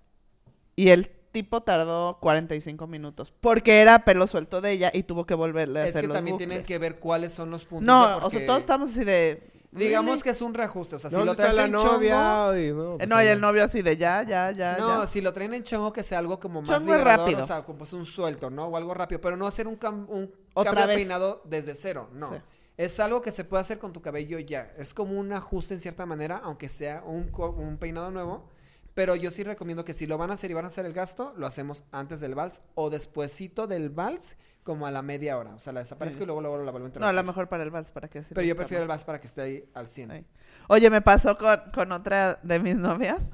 [0.75, 5.35] y el tipo tardó 45 minutos porque era pelo suelto de ella y tuvo que
[5.35, 6.47] volverle a es hacer que los también bucles.
[6.49, 7.85] tienen que ver cuáles son los puntos.
[7.85, 9.51] No, o sea, todos estamos así de...
[9.71, 10.21] Digamos "Really?".
[10.23, 11.87] que es un reajuste, o sea, si ¿Dónde lo traes la en novia?
[11.89, 11.99] chongo...
[12.09, 15.07] No, Eh, pues, no, y el novio así de ya, ya, ya, No, ya.
[15.07, 17.43] si lo traen en chongo, que sea algo como más Chongo liberador, rápido.
[17.43, 18.65] o sea, como pues un suelto, ¿no?
[18.67, 22.09] O algo rápido, pero no hacer un, cam- un Otra cambio de peinado desde cero,
[22.13, 22.29] no.
[22.31, 22.35] Sí.
[22.77, 24.71] Es algo que se puede hacer con tu cabello ya.
[24.77, 28.49] Es como un ajuste en cierta manera, aunque sea un, co- un peinado nuevo.
[28.97, 30.91] Pero yo sí recomiendo que si lo van a hacer y van a hacer el
[30.91, 35.53] gasto, lo hacemos antes del vals o despuesito del vals, como a la media hora.
[35.53, 36.23] O sea, la desaparezco Sí.
[36.23, 38.23] y luego, luego la vuelvo a No, a lo mejor para el vals, para que
[38.23, 40.09] Pero yo prefiero el vals para que esté ahí al 100.
[40.09, 40.25] Ay.
[40.67, 43.29] Oye, me pasó con, con otra de mis novias.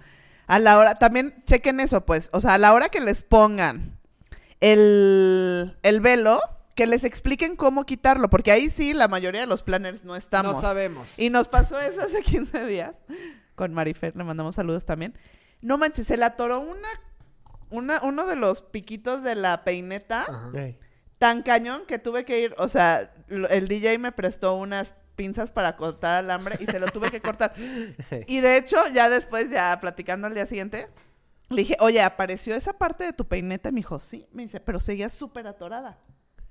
[0.47, 2.29] A la hora, también chequen eso, pues.
[2.33, 3.97] O sea, a la hora que les pongan
[4.59, 6.41] el, el velo,
[6.75, 10.55] que les expliquen cómo quitarlo, porque ahí sí la mayoría de los planners no estamos.
[10.55, 11.17] No sabemos.
[11.17, 12.97] Y nos pasó eso hace 15 días
[13.55, 15.13] con Marifer, le mandamos saludos también.
[15.63, 16.87] No manches, se le atoró una,
[17.69, 20.51] una, uno de los piquitos de la peineta Ajá.
[21.17, 25.77] Tan cañón que tuve que ir, o sea, el DJ me prestó unas pinzas para
[25.77, 27.53] cortar alambre y se lo tuve que cortar.
[28.27, 30.89] Y de hecho, ya después, ya platicando al día siguiente,
[31.49, 33.69] le dije, oye, ¿apareció esa parte de tu peineta?
[33.69, 34.27] Y me dijo, sí.
[34.33, 35.97] Me dice, pero seguía súper atorada.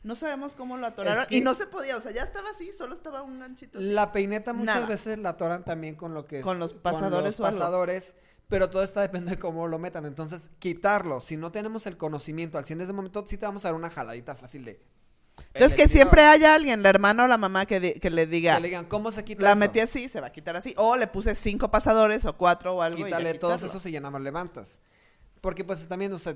[0.03, 1.23] No sabemos cómo lo atoraron.
[1.23, 3.79] Es que- Y no se podía, o sea, ya estaba así, solo estaba un ganchito.
[3.79, 3.89] así.
[3.93, 4.87] La peineta muchas Nada.
[4.87, 7.59] veces la atoran también con lo que es- Con los pasadores o los algo.
[8.53, 10.05] Pero todo está depende de cómo lo metan.
[10.05, 13.65] Entonces, quitarlo, si no tenemos el conocimiento al 100 de ese momento, sí te vamos
[13.65, 14.79] a dar una jaladita fácil de.
[15.55, 18.57] Entonces, que siempre haya alguien, la hermana o la mamá, que, di- que le diga,
[18.57, 19.59] Que le digan, ¿cómo se quita la eso?
[19.59, 20.75] metí así, se va a quitar así.
[20.77, 22.99] O le puse cinco pasadores o cuatro o algo.
[22.99, 23.71] y ya Quítale todos quitarlo.
[23.79, 24.79] esos y ya nada más levantas.
[25.41, 26.35] Porque pues también, o sea,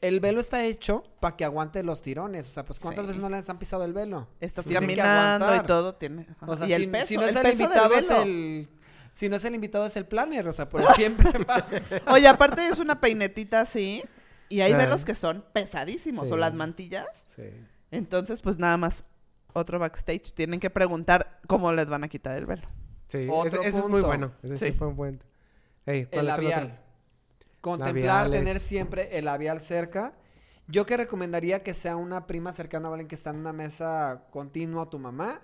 [0.00, 2.48] el velo está hecho para que aguante los tirones.
[2.48, 3.08] O sea, pues ¿cuántas Sí.
[3.08, 4.28] veces no les han pisado el velo?
[4.40, 5.66] Estás Tiene que caminando y aguantar.
[5.66, 6.26] todo tiene.
[6.40, 6.46] ajá.
[6.50, 8.08] O sea, y el si, peso, si no es el el, peso del invitado, es
[8.08, 8.22] velo.
[8.22, 8.68] el...
[9.12, 10.46] Si no es el invitado, es el planner.
[10.48, 11.92] O sea, pues siempre vas...
[12.08, 14.02] Oye, aparte es una peinetita así.
[14.48, 14.76] Y hay Ah.
[14.78, 16.28] velos que son pesadísimos.
[16.28, 16.34] Sí.
[16.34, 17.06] O las mantillas.
[17.36, 17.44] Sí.
[17.90, 19.04] Entonces, pues nada más
[19.52, 20.32] otro backstage.
[20.32, 22.66] Tienen que preguntar cómo les van a quitar el velo.
[23.08, 24.32] Sí, Otro ese es muy bueno.
[24.42, 25.22] Ese sí, fue un buen.
[25.86, 26.78] Ey, ¿cuál El labial.
[27.60, 28.38] Contemplar, Labiales.
[28.40, 30.14] tener siempre el labial cerca.
[30.66, 34.22] Yo que recomendaría que sea una prima cercana o alguien que está en una mesa
[34.30, 35.40] continua, tu mamá.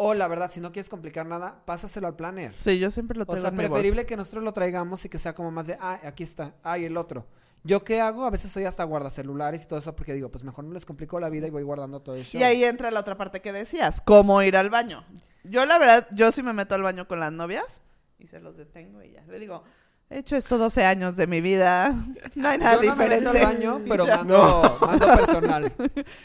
[0.00, 2.54] O la verdad, si no quieres complicar nada, pásaselo al planner.
[2.54, 3.72] Sí, yo siempre lo O tengo sea, en mi bolsa.
[3.74, 6.78] preferible que nosotros lo traigamos y que sea como más de, ah, aquí está, ah,
[6.78, 7.26] y el otro.
[7.64, 8.24] ¿Yo qué hago?
[8.24, 11.18] A veces soy hasta guardacelulares y todo eso porque digo, pues mejor no les complico
[11.18, 12.38] la vida y voy guardando todo eso.
[12.38, 15.04] Y ahí entra la otra parte que decías, cómo ir al baño.
[15.42, 17.80] Yo la verdad, yo sí me meto al baño con las novias
[18.20, 19.24] y se los detengo y ya.
[19.26, 19.64] Le digo,
[20.10, 21.94] he hecho esto 12 años de mi vida,
[22.34, 23.32] no hay nada Yo no me diferente.
[23.32, 25.72] meto al baño, pero mando, mando personal.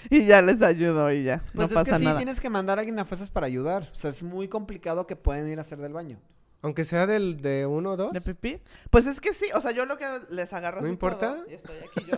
[0.09, 2.17] Y ya les ayudo y ya, Pues no es pasa que sí, nada.
[2.17, 3.89] tienes que mandar a alguien a fuerzas para ayudar.
[3.91, 6.19] O sea, es muy complicado que pueden ir a hacer del baño.
[6.61, 8.11] Aunque sea del de uno o dos.
[8.13, 8.61] ¿De pipí?
[8.89, 11.33] Pues es que sí, o sea, yo lo que les agarro ¿No importa?
[11.35, 12.17] todo, y estoy aquí yo.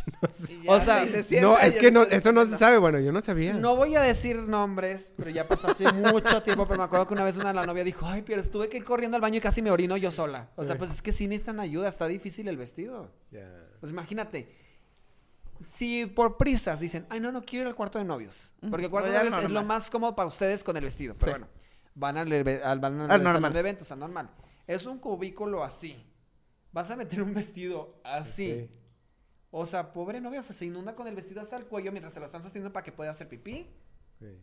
[0.48, 2.78] Y O sea, se No, es que no, eso no se sabe.
[2.78, 3.52] Bueno, yo no sabía.
[3.54, 6.66] No voy a decir nombres, pero ya pasó hace mucho tiempo.
[6.66, 8.76] Pero me acuerdo que una vez una de la novia dijo, ay, pero tuve que
[8.78, 10.50] ir corriendo al baño y casi me orino yo sola.
[10.56, 13.10] O sea, pues es que sí necesitan ayuda, está difícil el vestido.
[13.30, 13.50] Ya.
[13.80, 14.54] Pues imagínate,
[15.58, 18.52] si por prisas dicen, ay, no, no quiero ir al cuarto de novios.
[18.70, 21.14] Porque el cuarto Voy de novios es lo más cómodo para ustedes con el vestido.
[21.18, 21.38] Pero Sí.
[21.38, 21.48] bueno,
[21.94, 23.52] van al, al, van al normal.
[23.52, 24.30] de eventos, al normal.
[24.66, 26.04] Es un cubículo así.
[26.72, 28.52] Vas a meter un vestido así.
[28.52, 28.70] Sí.
[29.54, 32.14] O sea, pobre novia, o sea, se inunda con el vestido hasta el cuello mientras
[32.14, 33.68] se lo están sosteniendo para que pueda hacer pipí.
[34.18, 34.38] Sí.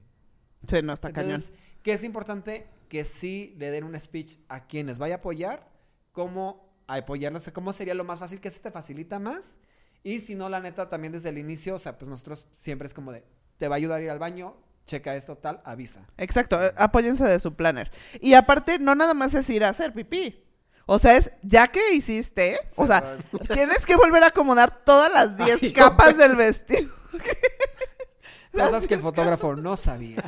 [0.67, 4.99] Sí, no, está Entonces, que es importante que sí le den un speech a quienes
[4.99, 5.67] vaya a apoyar,
[6.11, 9.57] cómo apoyarlos, o sea, cómo sería lo más fácil, que se te facilita más.
[10.03, 12.93] Y si no, la neta, también desde el inicio, o sea, pues nosotros siempre es
[12.93, 13.23] como de,
[13.57, 16.05] te va a ayudar a ir al baño, checa esto, tal, avisa.
[16.17, 17.91] Exacto, eh, apóyense de su planner.
[18.21, 20.43] Y aparte, no nada más es ir a hacer pipí.
[20.91, 23.19] O sea, es ya que hiciste, o sea,
[23.53, 26.89] tienes que volver a acomodar todas las 10 Ay, yo capas del vestido.
[28.51, 30.23] Cosas que el fotógrafo no sabía.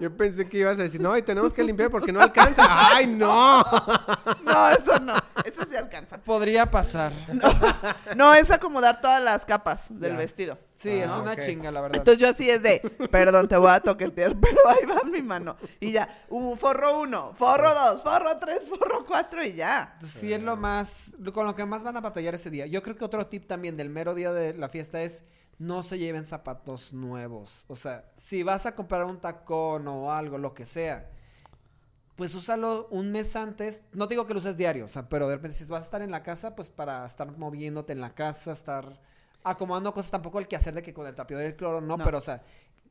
[0.00, 2.64] Yo pensé que ibas a decir, no, y tenemos que limpiar porque no alcanza.
[2.68, 3.62] ¡Ay, no!
[4.42, 5.14] No, eso no.
[5.44, 6.18] Eso sí alcanza.
[6.18, 7.12] Podría pasar.
[8.16, 10.18] No, es acomodar todas las capas del Ya.
[10.18, 10.58] vestido.
[10.74, 11.40] Sí, Ah, es una ok.
[11.40, 11.98] chinga, la verdad.
[11.98, 12.80] Entonces yo así es de,
[13.10, 15.56] perdón, te voy a toquetear, pero ahí va mi mano.
[15.78, 19.96] Y ya, un forro uno, forro dos, forro tres, forro cuatro y ya.
[20.00, 22.66] Sí, es lo más, con lo que más van a batallar ese día.
[22.66, 25.22] Yo creo que otro tip también del mero día de la fiesta es
[25.60, 27.66] no se lleven zapatos nuevos.
[27.68, 31.10] O sea, si vas a comprar un tacón o algo, lo que sea,
[32.16, 33.82] pues úsalo un mes antes.
[33.92, 35.84] No te digo que lo uses diario, o sea, pero de repente si vas a
[35.84, 38.98] estar en la casa, pues para estar moviéndote en la casa, estar
[39.44, 41.98] acomodando cosas, tampoco el que hacer de que con el tapiador y el cloro, no,
[41.98, 42.04] No.
[42.04, 42.42] pero o sea,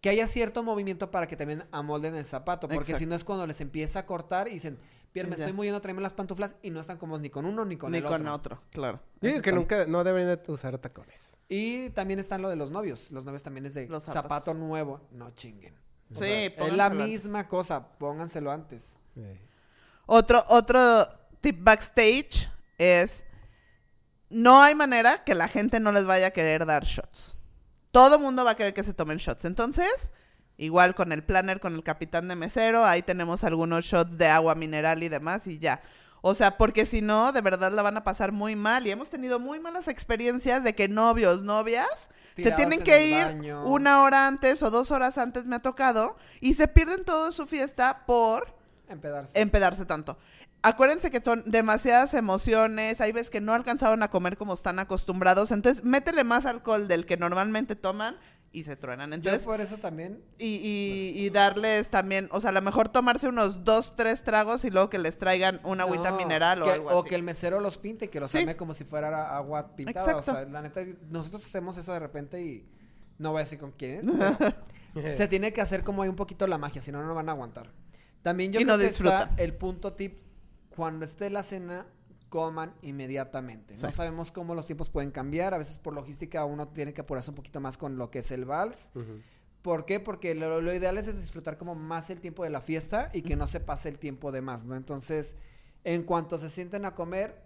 [0.02, 3.00] que haya cierto movimiento para que también amolden el zapato, porque Exacto.
[3.00, 4.80] si no es cuando les empieza a cortar y dicen,
[5.12, 5.44] Pierre, me Ya.
[5.46, 7.98] estoy moviendo, tráeme las pantuflas y no están cómodos ni con uno ni con Ni
[7.98, 8.34] el con otro.
[8.56, 9.02] otro, claro.
[9.22, 11.36] Yo digo que nunca, no deberían de usar tacones.
[11.50, 13.10] Y también están lo de los novios.
[13.12, 15.02] Los novios también es de Los zapato nuevo.
[15.12, 15.74] No chinguen.
[16.12, 17.08] O Sí, sea, es la antes.
[17.08, 17.98] misma cosa.
[17.98, 19.00] Pónganselo antes.
[19.16, 19.22] Sí.
[20.06, 21.06] Otro, otro
[21.42, 23.24] tip backstage es,
[24.30, 27.36] no hay manera que la gente no les vaya a querer dar shots.
[27.92, 29.46] Todo mundo va a querer que se tomen shots.
[29.46, 30.12] Entonces,
[30.58, 34.56] igual con el planner, con el capitán de mesero, ahí tenemos algunos shots de agua
[34.56, 35.82] mineral y demás y ya.
[36.22, 38.86] O sea, porque si no, de verdad la van a pasar muy mal.
[38.86, 43.26] Y hemos tenido muy malas experiencias de que novios, novias, se tienen en que ir
[43.26, 43.66] baño.
[43.66, 47.48] una hora antes o dos horas antes, me ha tocado, y se pierden toda su
[47.48, 48.54] fiesta por
[48.88, 49.40] Empedarse.
[49.40, 50.18] empedarse tanto.
[50.62, 55.52] Acuérdense que son demasiadas emociones, hay veces que no alcanzaron a comer como están acostumbrados,
[55.52, 58.18] entonces métele más alcohol del que normalmente toman
[58.52, 59.12] y se truenan.
[59.12, 60.22] Yo Entonces, por eso también.
[60.38, 64.66] y, y- y darles también, o sea, a lo mejor tomarse unos dos, tres tragos
[64.66, 67.10] y luego que les traigan una agüita no, mineral o que- algo O así.
[67.10, 68.40] que el mesero los pinte y que los Sí.
[68.40, 70.12] arme como si fuera agua pintada.
[70.12, 70.32] Exacto.
[70.32, 72.68] O sea, la neta, nosotros hacemos eso de repente y
[73.18, 74.06] no voy a decir con quién es.
[75.18, 77.34] se tiene que hacer como hay un poquito la magia, si no, no van a
[77.34, 77.72] aguantar.
[78.24, 80.20] También yo Y creo no que está el punto tip,
[80.80, 81.86] cuando esté la cena,
[82.30, 83.76] coman inmediatamente.
[83.82, 87.32] No sabemos cómo los tiempos pueden cambiar, a veces por logística uno tiene que apurarse
[87.32, 88.94] un poquito más con lo que es el vals.
[89.62, 90.00] ¿Por qué?
[90.00, 93.36] Porque lo, lo ideal es disfrutar como más el tiempo de la fiesta y que
[93.36, 94.78] no se pase el tiempo de más, ¿no?
[94.78, 95.36] Entonces,
[95.84, 97.44] en cuanto se sienten a comer,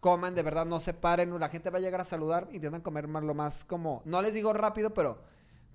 [0.00, 3.06] coman, de verdad, no se paren, la gente va a llegar a saludar, intentan comer
[3.06, 5.22] más lo más como, no les digo rápido, pero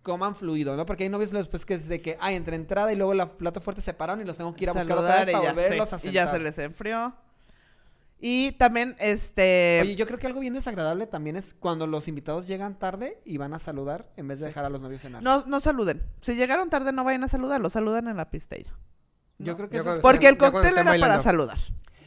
[0.08, 0.86] coman fluido, ¿no?
[0.86, 3.62] Porque hay novios después que es de que, ay, entre entrada y luego el plato
[3.62, 5.44] fuerte se paran y los tengo que ir a buscar otra Saludar vez y para
[5.44, 6.12] ya, volverlos sí, a sentar.
[6.12, 7.14] y ya se les enfrió.
[8.20, 9.80] Y también, este...
[9.84, 13.38] Oye, yo creo que algo bien desagradable también es cuando los invitados llegan tarde y
[13.38, 15.22] van a saludar en vez de dejar a los novios cenar.
[15.22, 16.02] no, no saluden.
[16.22, 18.72] Si llegaron tarde, no vayan a saludar, los saludan en la pista y ya.
[19.38, 21.60] yo No, creo que yo eso es estén- Porque el cóctel era para saludar.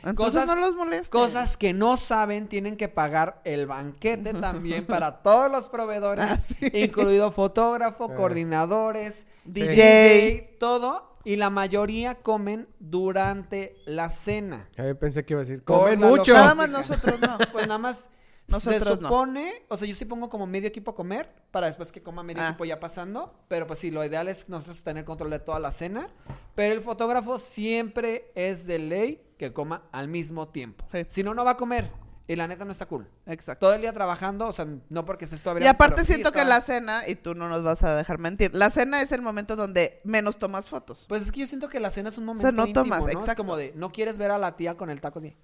[0.02, 1.10] Entonces Cosas- no los molesten.
[1.10, 6.38] Cosas que no saben, tienen que pagar el banquete también para todos los proveedores, Ah,
[6.72, 8.14] incluido fotógrafo, Ah.
[8.14, 9.68] coordinadores, DJ.
[9.70, 11.08] DJ, todo.
[11.22, 14.70] Y la mayoría comen durante la cena.
[14.78, 16.32] A ver, pensé que iba a decir, comen mucho.
[16.32, 17.36] Nada más nosotros no.
[17.52, 18.08] Pues nada más
[18.48, 19.08] Nosotros se no.
[19.08, 22.22] supone, o sea, yo sí pongo como medio equipo a comer para después que coma
[22.22, 22.48] medio Ah.
[22.48, 25.70] equipo ya pasando, pero pues sí, lo ideal es nosotros tener control de toda la
[25.70, 26.08] cena,
[26.54, 30.84] pero el fotógrafo siempre es de ley que coma al mismo tiempo.
[30.92, 31.06] Sí.
[31.08, 31.90] Si no, no va a comer.
[32.28, 33.08] Y la neta no está cool.
[33.26, 33.66] Exacto.
[33.66, 35.64] Todo el día trabajando, o sea, no porque estés todavía...
[35.64, 38.18] Y aparte sí siento que está- la cena, y tú no nos vas a dejar
[38.18, 41.06] mentir, la cena es el momento donde menos tomas fotos.
[41.08, 43.00] Pues es que yo siento que la cena es un momento sea, no íntimo, tomas,
[43.00, 43.08] ¿no?
[43.08, 43.42] Es exacto.
[43.42, 45.34] como de, no quieres ver a la tía con el taco así.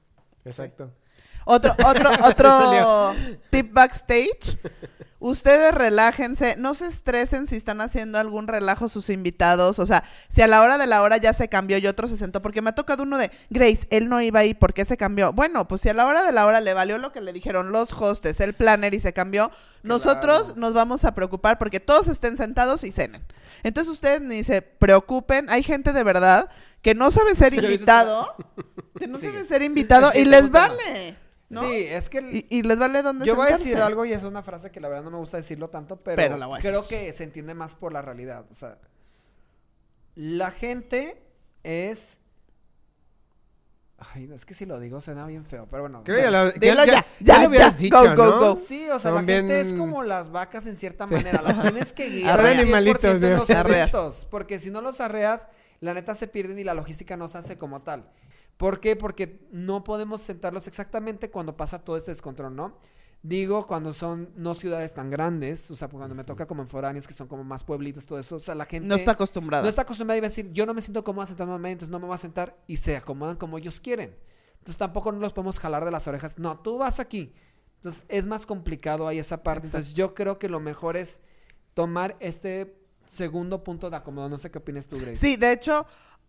[0.44, 0.92] Exacto.
[1.48, 3.14] Otro, otro, otro
[3.50, 4.58] tip backstage.
[5.18, 9.78] Ustedes relájense, no se estresen si están haciendo algún relajo sus invitados.
[9.78, 12.16] O sea, si a la hora de la hora ya se cambió y otro se
[12.18, 14.96] sentó, porque me ha tocado uno de Grace, él no iba ahí, ¿por qué se
[14.98, 15.32] cambió?
[15.32, 17.72] Bueno, pues si a la hora de la hora le valió lo que le dijeron
[17.72, 19.50] los hostes, el planner y se cambió,
[19.82, 20.60] nosotros Claro.
[20.60, 23.24] nos vamos a preocupar porque todos estén sentados y cenen.
[23.62, 26.50] Entonces ustedes ni se preocupen, hay gente de verdad
[26.82, 28.34] que no sabe ser invitado,
[28.98, 29.32] que no Sigue.
[29.32, 31.16] sabe ser invitado y les vale.
[31.48, 31.62] ¿No?
[31.62, 32.46] Sí, es que...
[32.50, 34.80] Y, y les vale donde Yo voy a decir algo y es una frase que
[34.80, 36.98] la verdad no me gusta decirlo tanto, pero, Pero la voy a creo decir.
[36.98, 38.46] que se entiende más por la realidad.
[38.50, 38.78] O sea,
[40.14, 41.22] la gente
[41.62, 42.18] es...
[43.98, 46.00] Ay, no, es que si lo digo suena bien feo, pero bueno.
[46.00, 47.78] o Creo sea, que ya lo- que dilo ya, ya, ya ya, lo hubieras ya,
[47.78, 48.38] dicho, go, go, ¿no?
[48.40, 48.56] go.
[48.56, 51.40] Sí, o sea, Son la gente es como las vacas en cierta manera.
[51.40, 52.50] Las tienes que guiar Arrea.
[52.50, 54.26] al 100% Animalitos, en los.
[54.26, 55.48] Porque si no los arreas,
[55.80, 58.10] la neta se pierden y la logística no se hace como tal.
[58.56, 58.96] ¿Por qué?
[58.96, 62.78] Porque no podemos sentarlos exactamente cuando pasa todo este descontrol, ¿no?
[63.22, 67.06] Digo, cuando son no ciudades tan grandes, o sea, cuando me toca como en foráneos,
[67.06, 68.86] que son como más pueblitos, todo eso, o sea, la gente...
[68.86, 69.62] No está acostumbrada.
[69.62, 71.98] No está acostumbrada y va a decir, yo no me siento cómoda sentándome, entonces no
[71.98, 74.16] me voy a sentar y se acomodan como ellos quieren.
[74.58, 76.38] Entonces tampoco no los podemos jalar de las orejas.
[76.38, 77.32] No, tú vas aquí.
[77.76, 79.66] Entonces es más complicado ahí esa parte.
[79.66, 81.20] Entonces yo creo que lo mejor es
[81.74, 82.76] tomar este
[83.10, 84.28] segundo punto de acomodo.
[84.28, 85.18] No sé qué opinas tú, Grace.
[85.18, 85.86] Sí, de hecho,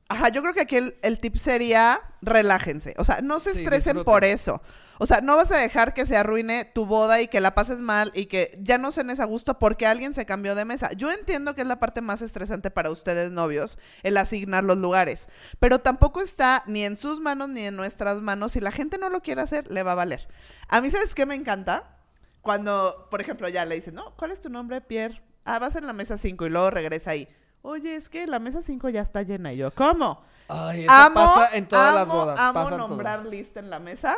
[0.09, 2.95] ajá, yo creo que aquí el, el tip sería relájense.
[2.97, 4.61] O sea, no se estresen por eso.
[4.99, 7.79] O sea, no vas a dejar que se arruine tu boda y que la pases
[7.79, 10.91] mal y que ya no cenes a gusto porque alguien se cambió de mesa.
[10.93, 15.27] Yo entiendo que es la parte más estresante para ustedes novios, el asignar los lugares.
[15.59, 18.53] Pero tampoco está ni en sus manos ni en nuestras manos.
[18.53, 20.27] Si la gente no lo quiere hacer, le va a valer.
[20.67, 21.97] A mí, ¿sabes qué me encanta?
[22.41, 25.21] Cuando, por ejemplo, ya le dicen, no, ¿cuál es tu nombre, Pierre?
[25.43, 27.27] Ah, vas en la mesa 5 y luego regresa ahí.
[27.67, 29.51] Oye, es que la mesa 5 ya está llena.
[29.51, 30.23] Y yo, ¿cómo?
[30.47, 32.39] Ay, eso Amo, pasa en todas las amo, bodas.
[32.39, 33.29] Amo nombrar todas.
[33.31, 34.17] lista en la mesa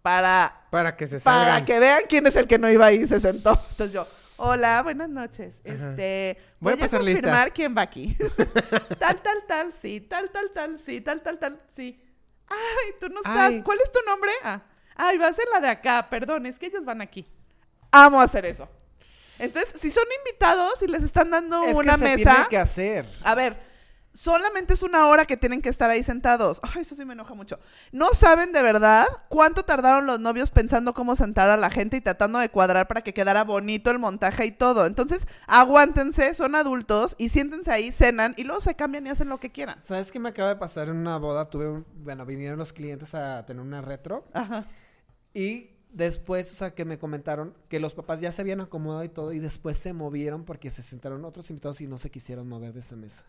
[0.00, 1.48] para, Para que se salgan.
[1.48, 3.50] para que vean quién es el que no iba ahí y se sentó.
[3.72, 4.06] Entonces yo,
[4.38, 5.60] hola, buenas noches.
[5.64, 7.20] Este, Voy voy, a a, pasar lista.
[7.20, 8.16] confirmar quién va aquí.
[8.98, 12.02] tal, tal, tal, sí, tal, tal, tal, sí, tal, tal, tal, sí.
[12.48, 13.36] Ay, tú no estás.
[13.36, 13.60] Ay.
[13.62, 14.30] ¿Cuál es tu nombre?
[14.42, 14.62] Ah,
[14.96, 17.26] ay, vas en la de acá, perdón, es que ellos van aquí.
[17.92, 18.66] Amo hacer eso.
[19.38, 22.58] Entonces, si son invitados y les están dando Es que una se mesa, tiene que
[22.58, 23.06] hacer.
[23.22, 23.68] a ver,
[24.12, 26.58] solamente es una hora que tienen que estar ahí sentados.
[26.64, 27.60] Ay, eso sí me enoja mucho.
[27.92, 32.00] No saben de verdad cuánto tardaron los novios pensando cómo sentar a la gente y
[32.00, 34.86] tratando de cuadrar para que quedara bonito el montaje y todo.
[34.86, 39.38] Entonces, aguántense, son adultos y siéntense ahí, cenan y luego se cambian y hacen lo
[39.38, 39.80] que quieran.
[39.82, 41.48] ¿Sabes qué me acaba de pasar en una boda?
[41.48, 41.86] Tuve un...
[42.02, 44.24] Bueno, vinieron los clientes a tener una retro.
[44.32, 44.66] Ajá.
[45.32, 49.08] Y después, o sea, que me comentaron que los papás ya se habían acomodado y
[49.08, 52.72] todo, y después se movieron porque se sentaron otros invitados y no se quisieron mover
[52.72, 53.24] de esa mesa.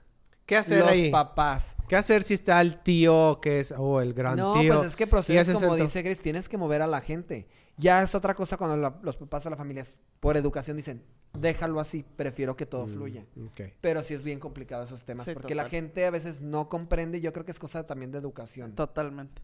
[0.45, 1.11] ¿Qué hacer los ahí?
[1.11, 1.75] papás.
[1.87, 4.73] ¿Qué hacer si está el tío que es, oh, el gran No, tío?
[4.77, 5.75] pues es que procedes como sentó.
[5.75, 7.47] dice Grace, tienes que mover a la gente.
[7.77, 11.03] Ya es otra cosa cuando la- los papás o las familias, por educación, dicen,
[11.37, 13.25] déjalo así, prefiero que todo Mm, fluya.
[13.45, 13.61] ok.
[13.79, 17.19] Pero sí es bien complicado esos temas, Sí, porque la gente a veces no comprende
[17.19, 18.73] y yo creo que es cosa también de educación.
[18.73, 19.43] Totalmente.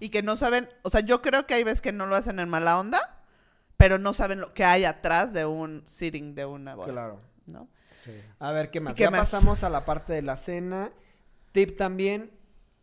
[0.00, 2.38] Y que no saben, o sea, yo creo que hay veces que no lo hacen
[2.38, 3.22] en mala onda,
[3.76, 6.92] pero no saben lo que hay atrás de un sitting de una boda.
[6.92, 7.20] Claro.
[7.46, 7.68] ¿no?
[8.04, 8.12] Sí.
[8.38, 8.96] A ver, ¿qué más?
[8.96, 9.20] qué ya más?
[9.20, 10.92] pasamos a la parte de la cena.
[11.52, 12.30] Tip también,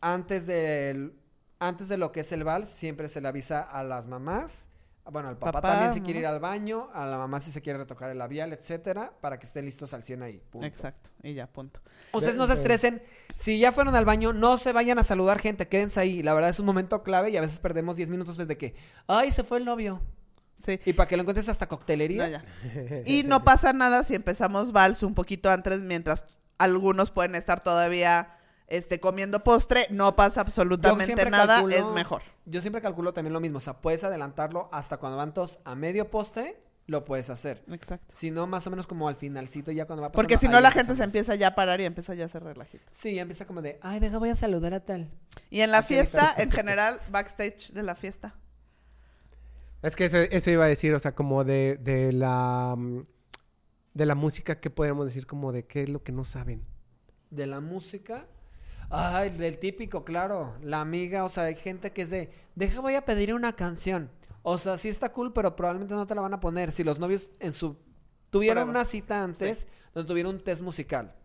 [0.02, 1.14] antes del,
[1.60, 4.68] antes de lo que es el vals, siempre se le avisa a las mamás.
[5.12, 7.62] Bueno, al papá, Papá, también si quiere ir al baño, a la mamá si se
[7.62, 10.42] quiere retocar el labial, etcétera, para que estén listos al 100 ahí.
[10.50, 10.66] punto.
[10.66, 11.10] Exacto.
[11.22, 11.82] Y ya, punto.
[12.14, 13.04] Ustedes no se estresen.
[13.36, 16.24] Si ya fueron al baño, no se vayan a saludar gente, quédense ahí.
[16.24, 18.76] La verdad es un momento clave y a veces perdemos 10 minutos desde que,
[19.08, 20.02] ay, se fue el novio.
[20.64, 20.80] Sí.
[20.86, 22.26] Y para que lo encuentres hasta coctelería.
[22.26, 23.04] No, ya.
[23.06, 26.26] Y no pasa nada si empezamos vals un poquito antes, mientras
[26.58, 28.38] algunos pueden estar todavía
[28.68, 29.88] este, comiendo postre.
[29.90, 32.22] No pasa absolutamente nada, calculo- es mejor.
[32.46, 33.58] Yo siempre calculo también lo mismo.
[33.58, 37.64] O sea, puedes adelantarlo hasta cuando van todos a medio poste, lo puedes hacer.
[37.72, 38.06] Exacto.
[38.14, 40.22] Si no, más o menos como al finalcito, ya cuando va pasando.
[40.28, 41.36] Porque si no la gente se empieza.
[41.36, 42.84] ya a parar y empieza ya a hacer relajito.
[42.92, 45.10] Sí, ya empieza como de, ay, deja, voy a saludar a tal.
[45.50, 48.36] Y en la fiesta, en general, backstage de la fiesta.
[49.82, 53.06] Es que eso, eso iba a decir, o sea, como de, de la mm,
[53.94, 55.28] de la música, ¿qué podríamos decir?
[55.28, 56.66] Como de qué es lo que no saben.
[57.30, 58.26] De la música.
[58.94, 60.56] Ay, del típico, claro.
[60.62, 64.10] La amiga, o sea, hay gente que es de, deja, voy a pedir una canción.
[64.44, 66.72] O sea, sí está cool, pero probablemente no te la van a poner.
[66.72, 67.78] Si los novios en su
[68.30, 71.16] tuvieron una cita antes donde tuvieron un test musical.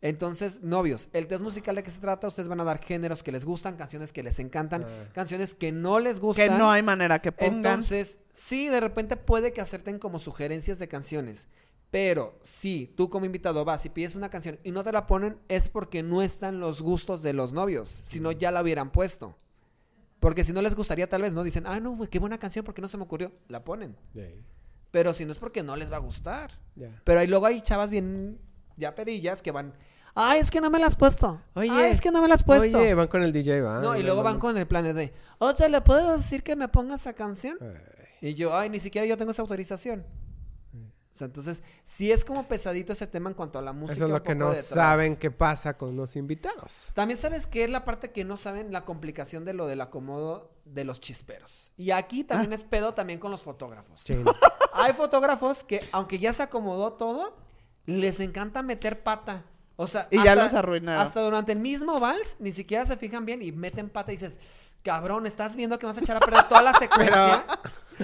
[0.00, 3.30] Entonces, novios, el test musical de qué se trata, ustedes van a dar géneros que
[3.30, 5.08] les gustan, canciones que les encantan, Ah.
[5.12, 6.48] canciones que no les gustan.
[6.48, 7.54] Que no hay manera que pongan.
[7.54, 11.46] Entonces, sí, de repente puede que acepten como sugerencias de canciones.
[11.92, 15.36] Pero si tú como invitado vas y pides una canción y no te la ponen,
[15.48, 17.90] es porque no están los gustos de los novios.
[18.06, 19.36] Si no, ya la hubieran puesto.
[20.18, 22.64] Porque si no les gustaría, tal vez no dicen, ah, no, güey, qué buena canción,
[22.64, 23.30] porque no se me ocurrió.
[23.48, 23.94] La ponen.
[24.90, 26.58] Pero si no es porque no les va a gustar.
[27.04, 28.38] Pero ahí luego hay chavas bien,
[28.78, 29.74] ya pedillas que van,
[30.14, 31.42] ay, es que no me la has puesto.
[31.52, 32.78] Oye, Ay, es que no me la has puesto.
[32.78, 33.80] Oye, van con el DJ, va.
[33.80, 36.94] no, y luego van con el plan de, oye, ¿le puedo decir que me ponga
[36.94, 37.58] esa canción?
[37.60, 38.30] Ay.
[38.30, 40.06] Y yo, ay, ni siquiera yo tengo esa autorización.
[41.12, 43.94] O sea, entonces, sí es como pesadito ese tema en cuanto a la música.
[43.96, 44.66] Eso es lo que no detrás.
[44.66, 46.90] saben qué pasa con los invitados.
[46.94, 50.50] También sabes que es la parte que no saben la complicación de lo del acomodo
[50.64, 51.70] de los chisperos.
[51.76, 54.02] Y aquí también es pedo también con los fotógrafos.
[54.04, 54.24] Chin.
[54.72, 57.36] Hay fotógrafos que, aunque ya se acomodó todo,
[57.84, 59.44] les encanta meter pata.
[59.76, 61.04] O sea, Y ya los arruinaron.
[61.04, 64.38] Hasta durante el mismo vals, ni siquiera se fijan bien y meten pata y dices,
[64.82, 67.44] cabrón, estás viendo que vas a echar a perder toda la secuencia.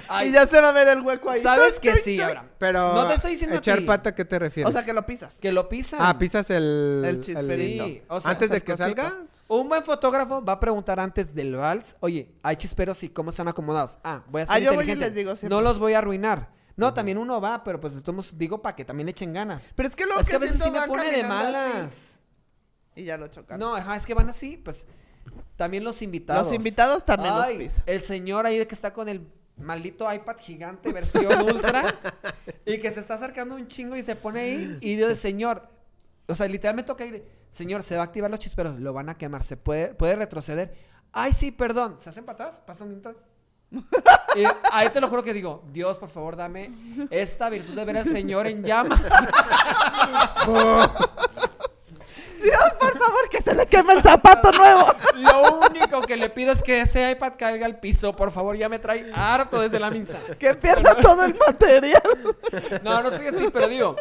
[0.07, 1.41] Ay, y ya se va a ver el hueco ahí.
[1.41, 2.19] Sabes que sí.
[2.19, 2.47] Abraham.
[2.57, 3.85] Pero No te estoy diciendo a echar ti.
[3.85, 4.69] pata, ¿qué te refieres?
[4.69, 5.35] O sea, que lo pisas.
[5.37, 5.99] Que lo pisan.
[6.01, 7.85] ah, pisas el El chisperito.
[7.85, 8.83] Sí, o sea, antes de que cosito.
[8.85, 9.23] salga.
[9.47, 13.47] Un buen fotógrafo va a preguntar antes del vals, oye, hay chisperos y cómo están
[13.47, 13.97] acomodados.
[14.03, 15.49] Ah, voy a ser Ah, yo voy y les digo siempre.
[15.49, 16.49] No los voy a arruinar.
[16.75, 19.71] No, también uno va, pero pues de todos digo para que también le echen ganas.
[19.75, 22.19] Pero es que luego es que a veces sí me pone de así, malas.
[22.95, 23.59] Y ya lo chocan.
[23.59, 24.87] No, ajá, es que van así, pues
[25.57, 26.45] también los invitados.
[26.47, 27.83] Los invitados también Ay, los pisan.
[27.85, 29.27] El señor ahí que está con el
[29.59, 31.95] maldito iPad gigante versión ultra
[32.65, 35.69] y que se está acercando un chingo y se pone ahí y de señor,
[36.27, 39.17] o sea, literalmente toca ir, señor, se va a activar los chisperos, lo van a
[39.17, 40.73] quemar, se puede, puede retroceder.
[41.11, 43.15] Ay, sí, perdón, se hacen para atrás, pasa un minuto.
[43.71, 46.71] Y ahí te lo juro que digo, Dios, por favor, dame
[47.11, 49.01] esta virtud de ver al Señor en llamas.
[52.41, 54.93] Dios, por favor, que se le queme el zapato nuevo.
[55.15, 55.58] Lo
[56.09, 59.11] que le pido es que ese iPad caiga al piso, por favor, ya me trae
[59.13, 60.17] harto desde la misa.
[60.39, 62.01] Que pierda todo el material.
[62.83, 63.95] No, no soy así, pero digo,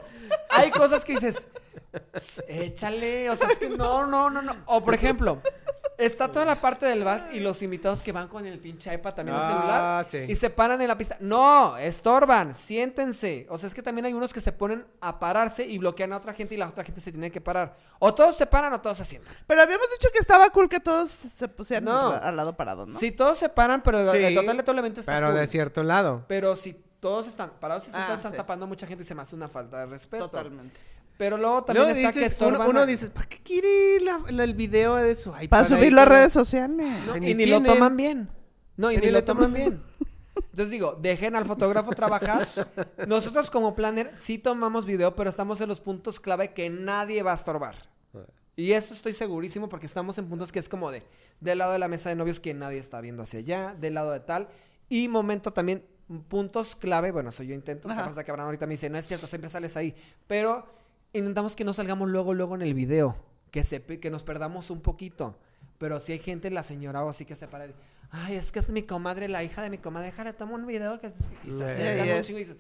[0.49, 1.47] hay cosas que dices,
[2.49, 4.57] échale, o sea, es que no, no, no, no.
[4.67, 5.41] O por ejemplo,
[5.97, 9.15] está toda la parte del vals y los invitados que van con el pinche iPad
[9.15, 10.33] también Ah, celular sí.
[10.33, 11.17] y se paran en la pista.
[11.21, 13.47] No, estorban, siéntense.
[13.51, 16.17] O sea, es que también hay unos que se ponen a pararse y bloquean a
[16.19, 17.77] otra gente y la otra gente se tiene que parar.
[17.99, 19.35] O todos se paran o todos se sientan.
[19.47, 22.09] Pero habíamos dicho que estaba cool que todos se pusieran No.
[22.13, 22.99] al lado parado, ¿no?
[22.99, 25.37] Si todos se paran, pero Sí, el total de todo el evento está Pero cool.
[25.39, 26.25] de cierto lado.
[26.29, 28.37] Pero si todos están parados y sentados, Ah, están sí.
[28.37, 30.29] tapando a mucha gente y se me hace una falta de respeto.
[30.29, 30.79] Totalmente.
[31.19, 32.69] Pero luego también Luego está que dices, uno, estorban.
[32.71, 35.49] uno dice, ¿para qué quiere ir la- la- el video de su iPad?
[35.51, 36.87] Para subirlo a redes sociales.
[37.07, 38.31] No, y ni ni lo toman bien.
[38.77, 39.83] No, y ni ni lo toman bien.
[40.37, 42.47] Entonces digo, dejen al fotógrafo trabajar.
[43.09, 47.33] Nosotros como planner sí tomamos video, pero estamos en los puntos clave que nadie va
[47.33, 47.75] a estorbar.
[48.55, 51.05] Y esto estoy segurísimo porque estamos en puntos que es como de,
[51.41, 54.11] del lado de la mesa de novios que nadie está viendo hacia allá, del lado
[54.13, 54.49] de tal.
[54.89, 55.85] Y momento también,
[56.29, 58.03] puntos clave, bueno, eso yo intento, Ajá.
[58.03, 59.95] capaz de que Abraham ahorita me dice, no es cierto, siempre sales ahí.
[60.27, 60.67] Pero
[61.13, 63.17] intentamos que no salgamos luego, luego en el video,
[63.51, 65.37] que, se, que nos perdamos un poquito.
[65.79, 67.75] Pero si hay gente, la señora o así que se para y,
[68.11, 71.01] ay, es que es mi comadre, la hija de mi comadre, déjale, toma un video
[71.01, 71.13] que...
[71.45, 72.57] Y se acercan Y un es- chingo y dices,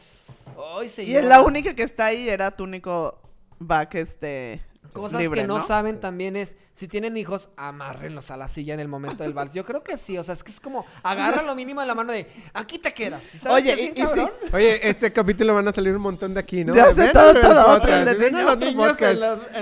[0.57, 1.21] ay, Y señora.
[1.21, 3.19] es la única que está ahí, era tu único
[3.59, 4.61] back, este.
[4.93, 8.81] Cosas libre, que no, saben también es, si tienen hijos, amárrenlos a la silla en
[8.81, 9.55] el momento del vals.
[9.55, 11.95] Yo creo que sí, o sea, es que es como, agarra lo mínimo de la
[11.95, 13.35] mano de, aquí te quedas.
[13.35, 14.07] ¿Y sabes Oye, qué es y- bien y sí.
[14.17, 14.33] cabrón?
[14.53, 16.75] Oye, este capítulo van a salir un montón de aquí, ¿no?
[16.75, 18.05] Ya sé, todo, todo, en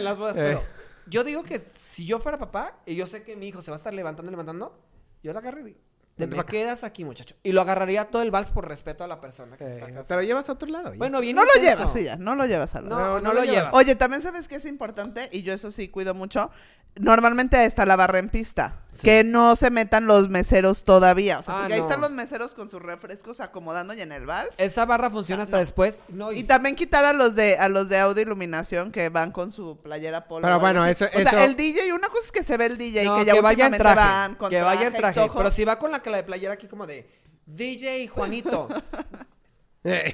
[0.05, 0.41] las, bodas, Eh.
[0.41, 0.62] pero
[1.07, 1.61] yo digo que
[1.91, 4.31] si yo fuera papá y yo sé que mi hijo se va a estar levantando
[4.31, 4.79] y levantando,
[5.22, 5.81] yo lo agarro y digo,
[6.16, 6.44] te Neta.
[6.46, 7.34] quedas aquí, muchacho.
[7.42, 10.04] Y lo agarraría todo el vals por respeto a la persona que se está casando.
[10.08, 10.92] pero llevas a otro lado.
[10.92, 10.98] ya.
[10.98, 12.96] Bueno, bien No lo llevas, sí, ya, no lo llevas al lado.
[12.96, 13.56] No, no, No, no lo lo llevas.
[13.56, 13.74] llevas.
[13.74, 16.50] Oye, también sabes que es importante, y yo eso sí cuido mucho.
[16.99, 18.80] Normalmente está la barra en pista.
[19.03, 21.40] Que no se metan los meseros todavía.
[21.40, 21.86] O sea, Ah, porque ahí no.
[21.86, 24.55] están los meseros con sus refrescos acomodando y en el vals.
[24.57, 25.61] Esa barra funciona hasta No.
[25.61, 26.01] después.
[26.09, 29.53] No, Y también quitar a los de a los de audio iluminación que van con
[29.53, 30.42] su playera polo.
[30.47, 30.92] Pero bueno, así.
[30.92, 33.16] eso- O sea, eso- el DJ, una cosa es que se ve el DJ, No,
[33.16, 33.97] que ya vaya en traje.
[33.97, 35.28] van con que vaya en y traje.
[35.36, 37.07] Pero si va con la que la de playera aquí como de
[37.44, 38.68] DJ Juanito.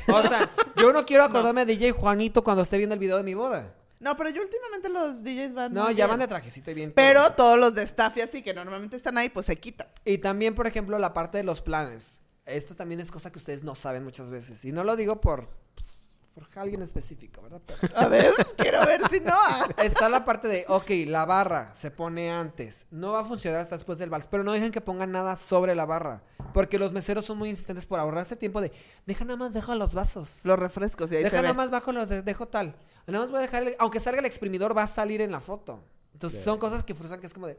[0.09, 3.23] O sea, yo no quiero acordarme de DJ Juanito cuando esté viendo el video de
[3.23, 3.73] mi boda.
[4.03, 5.73] No, pero yo últimamente los DJs van.
[5.73, 6.09] No, muy ya bien.
[6.11, 6.93] van de trajecito y bien.
[6.95, 7.33] Pero todo.
[7.37, 9.87] todos los de staff y así que normalmente están ahí, pues se quitan.
[10.05, 12.21] Y también, por ejemplo, la parte de los planners.
[12.45, 14.65] Esto también es cosa que ustedes no saben muchas veces.
[14.65, 15.97] Y no lo digo por pues,
[16.35, 17.61] por alguien específico, ¿verdad?
[17.81, 19.37] Pero A ver, quiero ver si no.
[19.85, 22.87] está la parte de, ok, la barra se pone antes.
[22.91, 24.27] No va a funcionar hasta después del vals.
[24.27, 26.23] Pero no dejen que pongan nada sobre la barra.
[26.53, 28.73] Porque los meseros son muy insistentes por ahorrarse tiempo de,
[29.07, 30.41] deja nada más, dejo los vasos.
[30.43, 31.57] Los refrescos y ahí Deja se nada ve.
[31.57, 32.75] más bajo los de- dejo tal.
[33.07, 35.41] Nada más voy a dejar, el- aunque salga el exprimidor, va a salir en la
[35.41, 35.83] foto.
[36.13, 37.59] Entonces son cosas que frustran que es como de.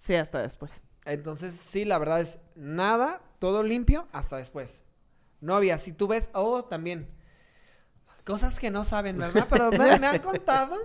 [0.00, 0.70] Sí, hasta después.
[1.04, 4.82] Entonces, sí, la verdad es nada, todo limpio, hasta después.
[5.40, 7.08] Novia, si tú ves, oh, también.
[8.24, 9.46] Cosas que no saben, ¿verdad?
[9.50, 10.76] Pero me, me han contado.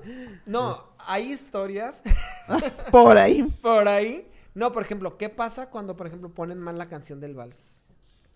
[0.46, 2.02] No, hay historias
[2.92, 3.44] Por ahí.
[3.62, 4.32] por ahí.
[4.54, 7.84] No, por ejemplo, ¿qué pasa cuando, por ejemplo, ponen mal la canción del vals?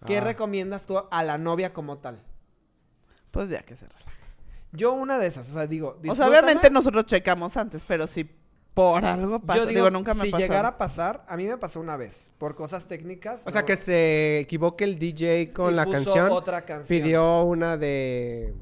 [0.06, 0.22] ¿Qué Ah.
[0.22, 2.22] recomiendas tú a la novia como tal?
[3.32, 4.12] Pues ya que se relaja.
[4.72, 8.30] Yo una de esas, o sea, digo, O sea, obviamente nosotros checamos antes, pero si
[8.74, 11.58] por algo pasa, Yo digo, digo, nunca me si llegara a pasar, a mí me
[11.58, 13.42] pasó una vez, por cosas técnicas.
[13.46, 16.30] O sea, no- que se equivoque el DJ con y la puso canción.
[16.32, 17.02] otra canción.
[17.02, 18.54] Pidió una de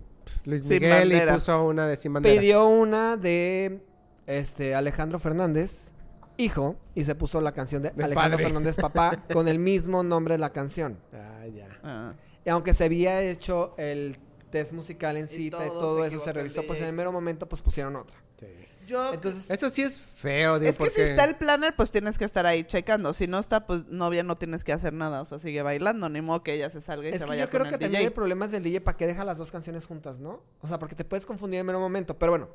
[0.46, 2.40] Luis Sin Miguel y puso una de Sin Bandera.
[2.42, 3.82] Pidió una de
[4.26, 5.92] este Alejandro Fernández,
[6.38, 8.44] hijo, y se puso la canción de De Alejandro padre.
[8.46, 10.98] Fernández papá con el mismo nombre de la canción.
[11.14, 11.68] Ah, ya.
[11.84, 12.14] Ah.
[12.46, 14.18] Y aunque se había hecho el
[14.50, 17.12] test musical en cita y todo todo, se eso se revisó, pues en el mero
[17.12, 18.18] momento pues pusieron otra.
[18.40, 18.48] Sí.
[18.88, 22.18] Yo, Entonces, Eso sí es feo, digo, es que si está el planner, pues tienes
[22.18, 23.12] que estar ahí checando.
[23.12, 25.22] Si no está, pues novia no tienes que hacer nada.
[25.22, 26.08] O sea, sigue bailando.
[26.08, 27.76] Ni modo que ella se salga y es se que vaya yo creo con que
[27.76, 28.08] el también DJ.
[28.08, 30.42] el problema es del DJ para que deja las dos canciones juntas, ¿no?
[30.62, 32.18] O sea, porque te puedes confundir en el mero momento.
[32.18, 32.50] Pero bueno,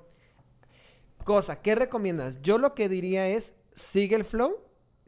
[1.22, 2.40] cosa, ¿qué recomiendas?
[2.40, 4.56] Yo lo que diría es, sigue el flow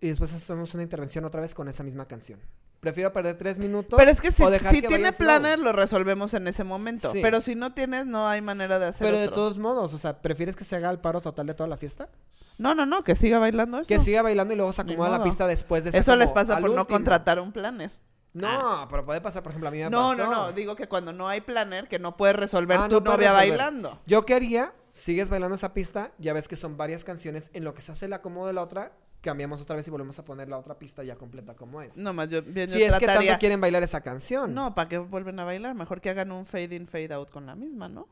[0.02, 2.38] y después hacemos una intervención otra vez con esa misma canción.
[2.84, 3.96] Prefiero perder tres minutos.
[3.96, 7.10] Pero es que si, o dejar si que tiene planner, lo resolvemos en ese momento.
[7.12, 7.20] Sí.
[7.22, 10.20] Pero si no tienes, no hay manera de hacer Pero de todos modos, o sea,
[10.20, 12.10] ¿prefieres que se haga el paro total de toda la fiesta?
[12.58, 13.88] No, no, no, que siga bailando eso.
[13.88, 16.58] Que siga bailando y luego se acomoda la pista después de ser Eso les pasa
[16.60, 17.90] por no contratar un planner.
[18.34, 20.16] No, pero puede pasar, por ejemplo, a mí me No, pasó.
[20.24, 20.52] no, no.
[20.52, 23.48] Digo que cuando no hay planner, que no puedes resolver Ah, tu no novia resolver.
[23.58, 24.00] bailando.
[24.06, 27.74] Yo qué haría, sigues bailando esa pista, ya ves que son varias canciones, en lo
[27.74, 28.92] que se hace el acomodo de la otra,
[29.24, 31.96] cambiamos otra vez y volvemos a poner la otra pista ya completa como es.
[31.96, 34.54] No más, yo, bien, si yo es que tanto quieren bailar esa canción.
[34.54, 35.74] No, ¿para qué vuelven a bailar?
[35.74, 38.06] Mejor que hagan un fade in, fade out con la misma, ¿no?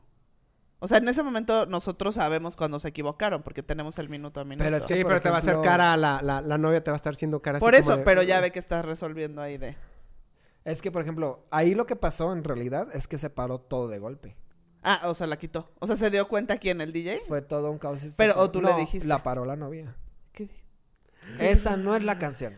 [0.79, 4.43] O sea, en ese momento nosotros sabemos cuando se equivocaron, porque tenemos el minuto a
[4.43, 4.65] minuto.
[4.65, 6.91] Pero es que- Sí, pero te va a hacer cara, la, la, la novia te
[6.91, 8.83] va a estar haciendo cara así Por como eso, de- pero ya ve que estás
[8.83, 9.77] resolviendo ahí de...
[10.65, 13.87] Es que, por ejemplo, ahí lo que pasó en realidad es que se paró todo
[13.87, 14.35] de golpe.
[14.81, 15.71] Ah, o sea, la quitó.
[15.79, 17.21] O sea, ¿se dio cuenta quién, el DJ?
[17.27, 18.01] Fue todo un caos.
[18.17, 18.33] Pero.
[18.37, 19.07] ¿o tú le No, dijiste?
[19.07, 19.95] La paró la novia.
[20.33, 20.49] ¿Qué
[21.39, 22.55] Esa no es la canción.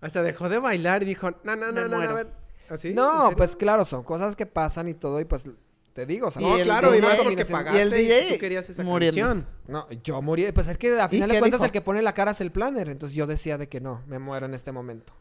[0.00, 2.28] Hasta dejó de bailar y dijo, no, no, no, no, a ver.
[2.68, 2.88] ¿Así?
[2.88, 5.44] ¿En No, pues claro, son cosas que pasan y todo, y pues
[5.92, 8.06] te digo, o sea, No, Y claro, y DJ más porque pagaste y el y,
[8.06, 9.46] DJ tú querías esa canción.
[9.66, 10.50] No, yo morí.
[10.52, 11.64] Pues es que a final de cuentas dijo?
[11.66, 12.88] el que pone la cara es el planner.
[12.88, 15.12] Entonces yo decía de que no, me muero en este momento.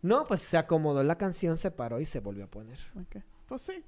[0.00, 2.78] No, pues se acomodó la canción, se paró y se volvió a poner.
[3.00, 3.22] Ok.
[3.46, 3.84] Pues sí.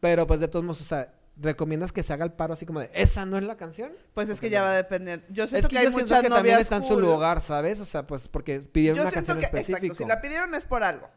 [0.00, 2.80] Pero pues de todos modos, o sea, ¿recomiendas que se haga el paro así como
[2.80, 3.92] de, ¿esa no es la canción?
[4.14, 5.24] Pues es que ya va a depender.
[5.30, 7.80] Yo Es siento que, que, hay yo muchas que novias está en su lugar, ¿sabes?
[7.80, 9.86] O sea, pues porque pidieron Yo una siento canción que, específica.
[9.86, 11.08] exacto, si la pidieron es por algo.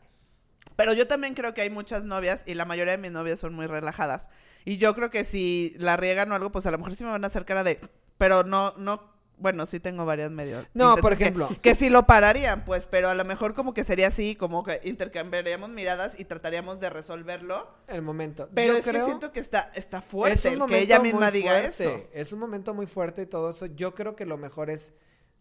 [0.76, 3.54] Pero yo también creo que hay muchas novias y la mayoría de mis novias son
[3.54, 4.30] muy relajadas.
[4.66, 7.12] Y yo creo que si la riegan o algo, pues a lo mejor sí me
[7.12, 7.80] van a hacer cara de...
[8.18, 9.11] Pero no, no...
[9.42, 10.64] Bueno, sí tengo varias medio...
[10.74, 11.50] No, por intentas que- ejemplo.
[11.62, 14.80] Que, sí lo pararían, pues, pero a lo mejor como que sería así, como que
[14.84, 17.68] intercambiaríamos miradas y trataríamos de resolverlo.
[17.88, 18.48] El momento.
[18.54, 19.06] Pero Yo es que creo...
[19.08, 21.84] siento que está, está es fuerte un el momento que ella misma muy diga fuerte.
[21.86, 22.04] eso.
[22.14, 23.66] Es un momento muy fuerte y todo eso.
[23.66, 24.94] Yo creo que lo mejor es,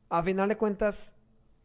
[0.09, 1.13] a final de cuentas,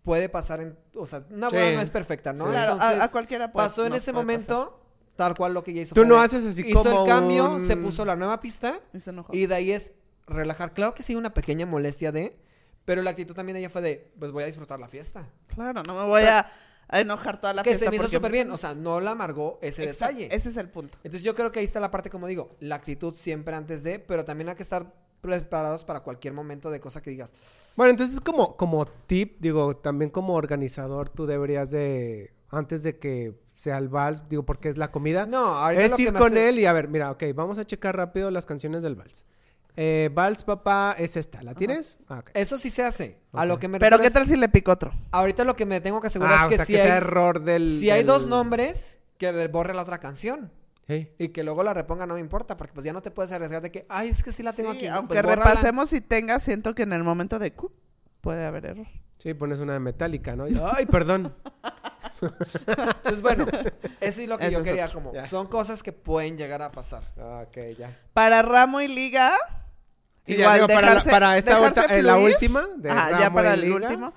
[0.04, 1.56] puede pasar en, o sea, una Sí.
[1.56, 2.46] boda no es perfecta, ¿no?
[2.50, 4.82] Claro, a- Entonces, a, cualquiera puede- pasó en ese puede momento,
[5.16, 5.96] tal cual lo que ella hizo.
[5.96, 8.82] Tú no haces así hizo como el cambio, un- se puso la nueva pista pasar.
[8.94, 9.34] Y se enojó.
[9.34, 9.94] y de ahí es
[10.28, 10.74] relajar.
[10.74, 12.38] Claro que sí, una pequeña molestia de,
[12.86, 15.28] pero la actitud también de ella fue de, pues voy a disfrutar la fiesta.
[15.48, 16.50] Claro, no me voy a,
[16.88, 17.86] a enojar toda la que fiesta.
[17.86, 20.36] se me hizo porque- súper bien, o sea, no la amargó ese Exacto, detalle.
[20.36, 20.98] Ese es el punto.
[21.04, 24.00] Entonces yo creo que ahí está la parte, como digo, la actitud siempre antes de,
[24.00, 27.34] pero también hay que estar preparados para cualquier momento de cosa que digas.
[27.76, 33.34] Bueno, entonces como, como tip, digo, también como organizador, tú deberías de, antes de que
[33.56, 36.20] sea el vals, digo, porque es la comida, No, ahorita es lo que ir me
[36.20, 38.96] con hace- él y a ver, mira, ok, vamos a checar rápido las canciones del
[38.96, 39.26] vals.
[39.78, 41.98] Eh, vals, papá, es esta, ¿la tienes?
[42.08, 42.24] Ah.
[42.34, 43.20] Eso sí se hace.
[43.34, 44.94] A lo que me Pero refiero ¿qué es- tal si le pico otro?
[45.12, 46.92] Ahorita lo que me tengo que asegurar Ah, es o que sea, si que sea
[46.94, 47.80] hay, error del...
[47.80, 50.52] si hay del- dos nombres, que le borre la otra canción.
[50.88, 51.10] Sí.
[51.18, 53.62] Y que luego la reponga, no me importa, porque pues ya no te puedes arriesgar
[53.62, 54.88] de que, ay, es que sí la tengo Sí, aquí.
[54.88, 55.44] no, aunque pues, bórrala.
[55.52, 57.72] repasemos y tenga, siento que en el momento de cu,
[58.22, 58.88] puede haber error.
[59.18, 60.48] Sí, pones una de metálica, ¿no?
[60.48, 61.34] Y, Ay, perdón.
[62.22, 63.46] Entonces, bueno,
[64.00, 65.00] eso es lo que Ese yo es quería, otro.
[65.02, 65.28] como, Ya.
[65.28, 67.04] son cosas que pueden llegar a pasar.
[67.18, 67.98] Ah, ok, ya.
[68.14, 69.32] Para Ramo y Liga,
[70.26, 73.20] Sí, igual digo, para, la- dejarse, para esta dejarse ulta- eh, la última, de Ajá,
[73.20, 73.76] ya para el Liga.
[73.76, 74.14] último.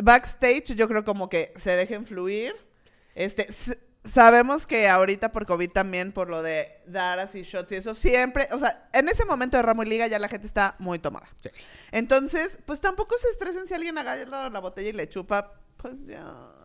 [0.00, 2.54] Backstage, yo creo como que se dejen fluir.
[3.14, 3.48] Este,
[4.04, 8.48] sabemos que ahorita por COVID también, por lo de dar así shots y eso, siempre,
[8.52, 11.28] o sea, en ese momento de Ramo y Liga ya la gente está muy tomada.
[11.42, 11.50] Sí.
[11.90, 16.24] Entonces, pues tampoco se estresen si alguien agarra la botella y le chupa, pues ya,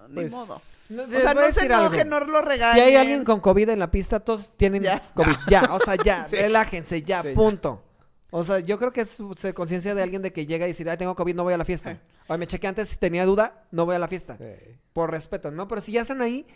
[0.09, 0.61] ni Pues, modo.
[0.89, 2.76] No, O sea, no se enojen, no lo regañen.
[2.76, 5.01] Si hay alguien con COVID en la pista, todos tienen Ya.
[5.15, 5.36] COVID.
[5.49, 6.36] Ya, o sea, ya, Sí.
[6.36, 7.30] relájense, ya, Sí.
[7.30, 7.84] punto.
[8.36, 9.17] O sea, yo creo que es
[9.53, 11.65] conciencia de alguien de que llega y dice, ay, tengo COVID, no voy a la
[11.65, 12.01] fiesta.
[12.27, 14.39] O me chequé antes, si tenía duda, no voy a la fiesta.
[14.91, 15.67] Por respeto, ¿no?
[15.67, 16.47] Pero si ya están ahí,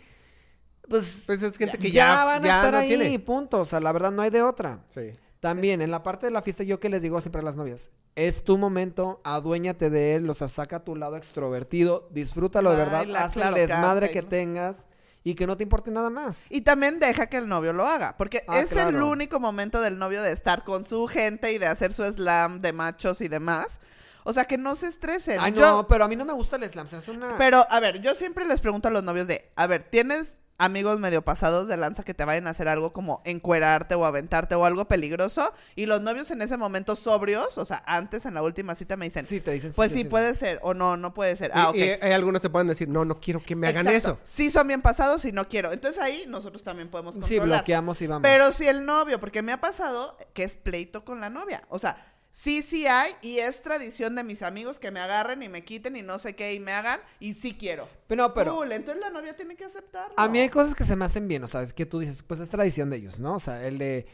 [0.88, 3.18] pues, Pues es gente que ya, ya, van a estar no ahí, tiene.
[3.20, 3.60] punto.
[3.60, 4.84] O sea, la verdad no hay de otra.
[4.88, 5.12] Sí.
[5.38, 7.92] También, en la parte de la fiesta, yo que les digo siempre a las novias,
[8.16, 13.06] es tu momento, aduéñate de él, o sea, saca tu lado extrovertido, disfrútalo de verdad,
[13.14, 14.88] haz el desmadre que tengas
[15.24, 16.46] y que no te importe nada más.
[16.50, 19.98] Y también deja que el novio lo haga, porque Ah, es el único momento del
[19.98, 23.80] novio de estar con su gente y de hacer su slam de machos y demás.
[24.24, 25.38] O sea, que no se estresen.
[25.40, 27.36] Ay, no, Yo- pero a mí no me gusta el slam, se hace una...
[27.38, 30.98] Pero, a ver, yo siempre les pregunto a los novios de, a ver, ¿tienes amigos
[30.98, 34.64] medio pasados de lanza que te vayan a hacer algo como encuerarte o aventarte o
[34.64, 35.54] algo peligroso?
[35.76, 39.06] Y los novios en ese momento sobrios, o sea, antes en la última cita me
[39.06, 41.50] dicen, Sí, te dicen pues sí, puede ser o no, no puede ser.
[41.54, 41.76] Ah, ok.
[41.76, 44.18] Y, y hay algunos que pueden decir, no, no quiero que me hagan Exacto.
[44.18, 44.20] eso.
[44.24, 45.72] Sí son bien pasados y no quiero.
[45.72, 47.60] Entonces ahí nosotros también podemos Sí, controlar.
[47.60, 48.22] bloqueamos y vamos.
[48.22, 51.62] Pero si el novio, porque me ha pasado que es pleito con la novia.
[51.68, 51.96] O sea,
[52.38, 55.96] sí, sí hay y es tradición de mis amigos que me agarren y me quiten
[55.96, 57.88] y no sé qué y me hagan y sí quiero.
[58.06, 60.14] Pero, pero, Cool, entonces la novia tiene que aceptarlo.
[60.16, 62.22] a mí hay cosas que se me hacen bien, o sea, es que tú dices,
[62.22, 63.34] pues es tradición de ellos, ¿no?
[63.34, 64.06] O sea, el de...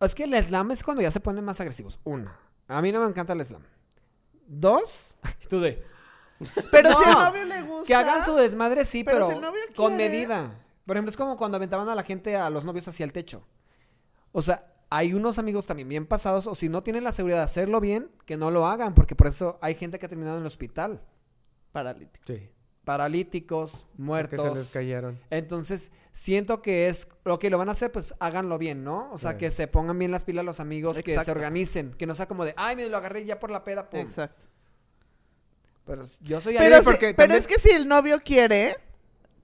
[0.00, 2.00] Es que el slam es cuando ya se ponen más agresivos.
[2.04, 2.32] Uno,
[2.68, 3.62] a mí no me encanta el slam.
[4.46, 5.14] Dos,
[5.50, 5.84] tú de...
[6.70, 7.86] Pero si No, al novio le gusta.
[7.86, 10.08] Que hagan su desmadre, sí, Pero pero, si el novio con quiere.
[10.08, 10.58] medida.
[10.86, 13.46] Por ejemplo, es como cuando aventaban a la gente, a los novios hacia el techo.
[14.32, 17.44] O sea, hay unos amigos también bien pasados, o si no tienen la seguridad de
[17.44, 20.42] hacerlo bien, que no lo hagan, porque por eso hay gente que ha terminado en
[20.42, 21.00] el hospital.
[21.72, 22.24] Paralítico.
[22.26, 22.50] Sí.
[22.84, 24.70] Paralíticos, Porque se les muertos.
[24.72, 25.20] cayeron.
[25.30, 29.10] Entonces, siento que es lo que lo van a hacer, pues háganlo bien, ¿no?
[29.12, 29.36] O sea, Sí.
[29.38, 32.44] que se pongan bien las pilas los amigos, que se organicen, que no sea como
[32.44, 34.00] de, ay, me lo agarré ya por la peda, pum.
[34.00, 34.46] Exacto.
[35.84, 38.76] Pero yo soy Pero, ahí si- porque pero también- es que si el novio quiere,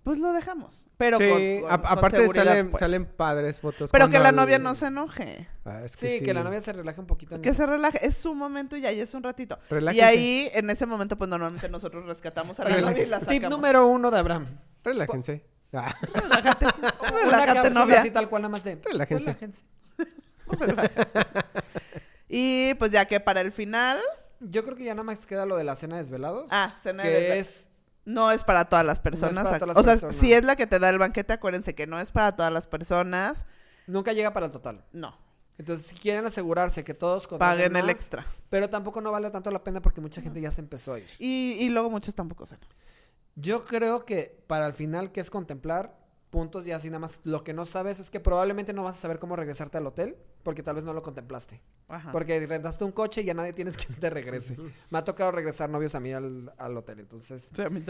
[0.07, 0.87] pues lo dejamos.
[0.97, 2.79] Pero sí, con, con- aparte salen, pues.
[2.79, 3.91] salen padres fotos.
[3.91, 5.49] Pero que la novia no se enoje.
[5.65, 7.35] Ah, es Sí, que la novia se relaje un poquito.
[7.35, 8.07] en Que se relaje.
[8.07, 9.59] Es su momento y ya, y es un ratito.
[9.69, 10.07] Y Relájense.
[10.07, 12.93] ahí, en ese momento, pues normalmente nosotros rescatamos a la Relájense.
[12.93, 13.41] novia y la sacamos.
[13.41, 14.47] Tip número uno de Abraham.
[14.85, 15.45] Relájense.
[15.73, 18.01] Ah, Relájate, cápsula novia.
[18.01, 19.65] así tal cual nada más de Relájense.
[22.29, 23.99] Y pues ya que para el final.
[24.41, 26.47] Yo creo que ya nada más queda lo de la cena de desvelados.
[26.51, 27.69] Ah, cena que de es
[28.07, 29.45] No es para todas las personas.
[29.45, 31.87] para todas las o sea, si es la que te da el banquete, acuérdense que
[31.87, 33.45] no es para todas las personas.
[33.87, 34.85] nunca llega para el total.
[34.93, 35.19] No.
[35.59, 38.27] Entonces, si quieren asegurarse que todos Paguen el extra.
[38.51, 41.09] Pero tampoco no vale tanto la pena porque mucha gente ya se empezó a ir.
[41.19, 42.69] Y, y luego muchos tampoco cenan.
[43.35, 47.45] Yo creo que para el final, que es contemplar puntos y así nada más, lo
[47.45, 50.63] que no sabes es que probablemente no vas a saber cómo regresarte al hotel porque
[50.63, 51.61] tal vez no lo contemplaste.
[51.89, 52.13] Ajá.
[52.13, 54.57] Porque rentaste un coche y ya nadie tienes quien te regrese.
[54.91, 57.85] Me ha tocado regresar novios a mí al, al hotel, entonces Sí, a mí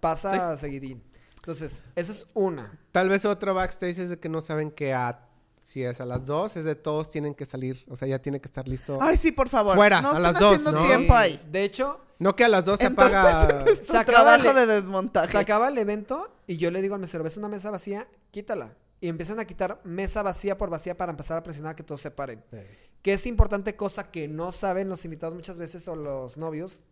[0.00, 1.02] pasa seguidín.
[1.44, 2.80] Entonces, esa es una.
[2.90, 5.23] Tal vez otro backstage es de que no saben que a,
[5.64, 7.84] si es a las dos, es de todos tienen que salir.
[7.88, 8.98] O sea, ya tiene que estar listo.
[9.00, 9.74] Ay, sí, por favor.
[9.76, 10.86] Fuera, no a las dos, haciendo ¿no?
[10.86, 11.40] tiempo ahí.
[11.50, 13.62] De hecho, No que a las dos se Entorpecen apaga.
[13.64, 15.32] nuestro Se acaba trabajo el- de desmontaje.
[15.32, 18.06] se acaba el evento y yo le digo al mesero, ¿ves una mesa vacía?
[18.30, 18.76] Quítala.
[19.00, 22.10] Y empiezan a quitar mesa vacía por vacía para empezar a presionar que todos se
[22.10, 22.44] paren.
[23.02, 26.84] Que es importante cosa que no saben los invitados muchas veces o los novios.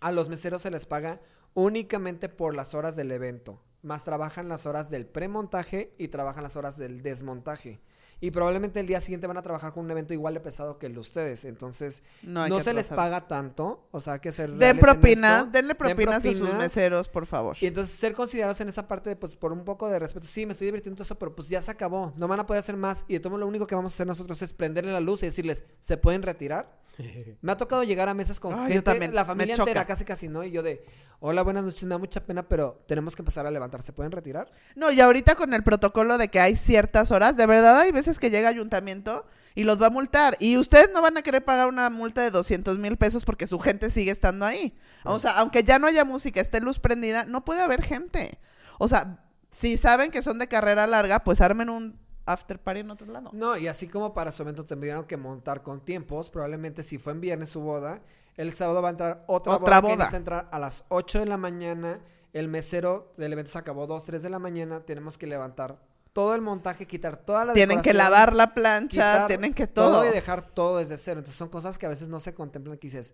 [0.00, 1.20] A los meseros se les paga
[1.54, 3.60] únicamente por las horas del evento.
[3.86, 7.78] Más trabajan las horas del premontaje y trabajan las horas del desmontaje.
[8.18, 10.86] Y probablemente el día siguiente van a trabajar con un evento igual de pesado que
[10.86, 11.44] el de ustedes.
[11.44, 13.86] Entonces, No, se les paga tanto.
[13.90, 15.50] O sea, hay que ser Den propinas, esto.
[15.50, 17.56] denle Den propinas, a sus meseros, por favor.
[17.60, 20.26] Y entonces ser considerados en esa parte, de, pues por un poco de respeto.
[20.26, 22.14] Sí, me estoy divirtiendo eso, pero pues ya se acabó.
[22.16, 23.04] No van a poder hacer más.
[23.06, 25.26] Y de todo lo único que vamos a hacer nosotros es prenderle la luz y
[25.26, 26.80] decirles, ¿se pueden retirar?
[27.42, 30.04] Me ha tocado llegar a mesas con Ay, yo gente, también, la familia entera, casi
[30.04, 30.42] casi, ¿no?
[30.44, 30.84] Y yo de,
[31.20, 33.82] hola, buenas noches, me da mucha pena, pero tenemos que empezar a levantar.
[33.82, 34.50] ¿Se pueden retirar?
[34.74, 38.05] No, y ahorita con el protocolo de que hay ciertas horas, de verdad hay veces
[38.18, 40.36] que llega ayuntamiento y los va a multar.
[40.40, 43.58] Y ustedes no van a querer pagar una multa de 200 mil pesos porque su
[43.58, 44.74] gente sigue estando ahí.
[45.04, 48.38] O sea, aunque ya no haya música, esté luz prendida, no puede haber gente.
[48.78, 52.90] O sea, si saben que son de carrera larga, pues armen un after party en
[52.90, 53.30] otro lado.
[53.32, 57.12] No, y así como para su evento tuvieron que montar con tiempos, probablemente si fue
[57.12, 58.00] en viernes su boda,
[58.36, 59.96] el sábado va a entrar otra, Otra boda, que boda.
[59.96, 62.00] necesita entrar a las 8 de la mañana,
[62.32, 65.78] el mesero del evento se acabó 2, 3 de la mañana, tenemos que levantar
[66.16, 70.02] todo el montaje, quitar toda la Tienen que lavar la plancha, tienen que todo.
[70.02, 71.18] y dejar todo desde cero.
[71.18, 73.12] Entonces son cosas que a veces no se contemplan que dices,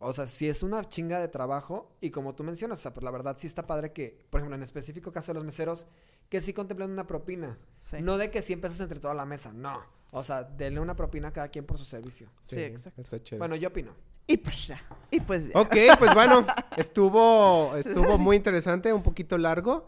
[0.00, 3.04] O sea, sí es una chinga de trabajo y como tú mencionas, o sea, pues
[3.04, 5.86] la verdad sí está padre que, por ejemplo, en específico caso de los meseros,
[6.28, 7.56] que sí contemplen una propina.
[7.78, 7.98] Sí.
[8.02, 9.80] No de que 100 pesos entre toda la mesa, no.
[10.10, 12.30] O sea, denle una propina a cada quien por su servicio.
[12.42, 13.00] Sí, exacto.
[13.00, 13.36] Está.
[13.36, 13.94] Bueno, yo opino.
[14.26, 14.82] Y pues ya.
[15.12, 15.60] Y pues ya.
[15.60, 16.44] Ok, pues bueno,
[16.76, 19.86] estuvo, estuvo muy interesante, un poquito largo.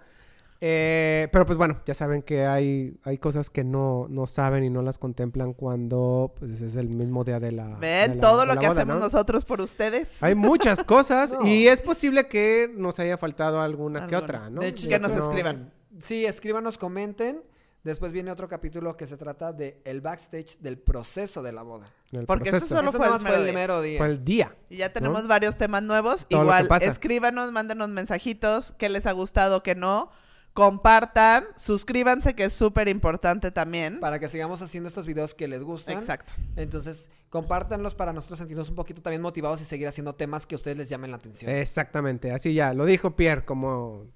[0.64, 4.70] Eh, pero pues bueno, ya saben que hay, hay cosas que no, no saben y
[4.70, 7.66] no las contemplan cuando pues, es el mismo día de la.
[7.66, 9.02] de Ven la- todo de lo la que boda, hacemos ¿no?
[9.06, 10.22] nosotros por ustedes.
[10.22, 11.44] Hay muchas cosas No.
[11.48, 14.60] y es posible que nos haya faltado alguna que otra, ¿no?
[14.60, 15.72] De hecho, Que nos escriban.
[15.98, 17.42] Sí, escríbanos, comenten.
[17.82, 21.86] Después viene otro capítulo que se trata de el backstage del proceso de la boda.
[22.12, 22.76] El Porque esto proceso.
[22.76, 23.98] solo Este fue el fue mero el día.
[23.98, 24.56] Fue el día.
[24.70, 25.28] Y ya tenemos ¿no?
[25.28, 26.28] varios temas nuevos.
[26.28, 30.10] Todo Igual, escríbanos, mándenos mensajitos, qué les ha gustado, qué no.
[30.54, 34.00] Compartan, suscríbanse, que es súper importante también.
[34.00, 35.96] Para que sigamos haciendo estos videos que les gustan.
[35.98, 36.34] Exacto.
[36.56, 40.56] Entonces, compártanlos para nosotros sentirnos un poquito también motivados y seguir haciendo temas que a
[40.56, 41.50] ustedes les llamen la atención.
[41.50, 44.06] Exactamente, así ya, lo dijo Pierre como...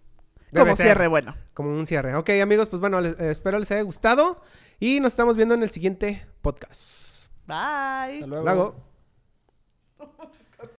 [0.51, 1.35] debe Como ser, cierre, bueno.
[1.55, 2.15] Como un cierre.
[2.17, 4.43] Ok, amigos, pues bueno, les- eh, espero les haya gustado
[4.79, 7.29] y nos estamos viendo en el siguiente podcast.
[7.47, 7.57] Bye.
[8.17, 8.45] Hasta luego.
[8.45, 8.87] Luego.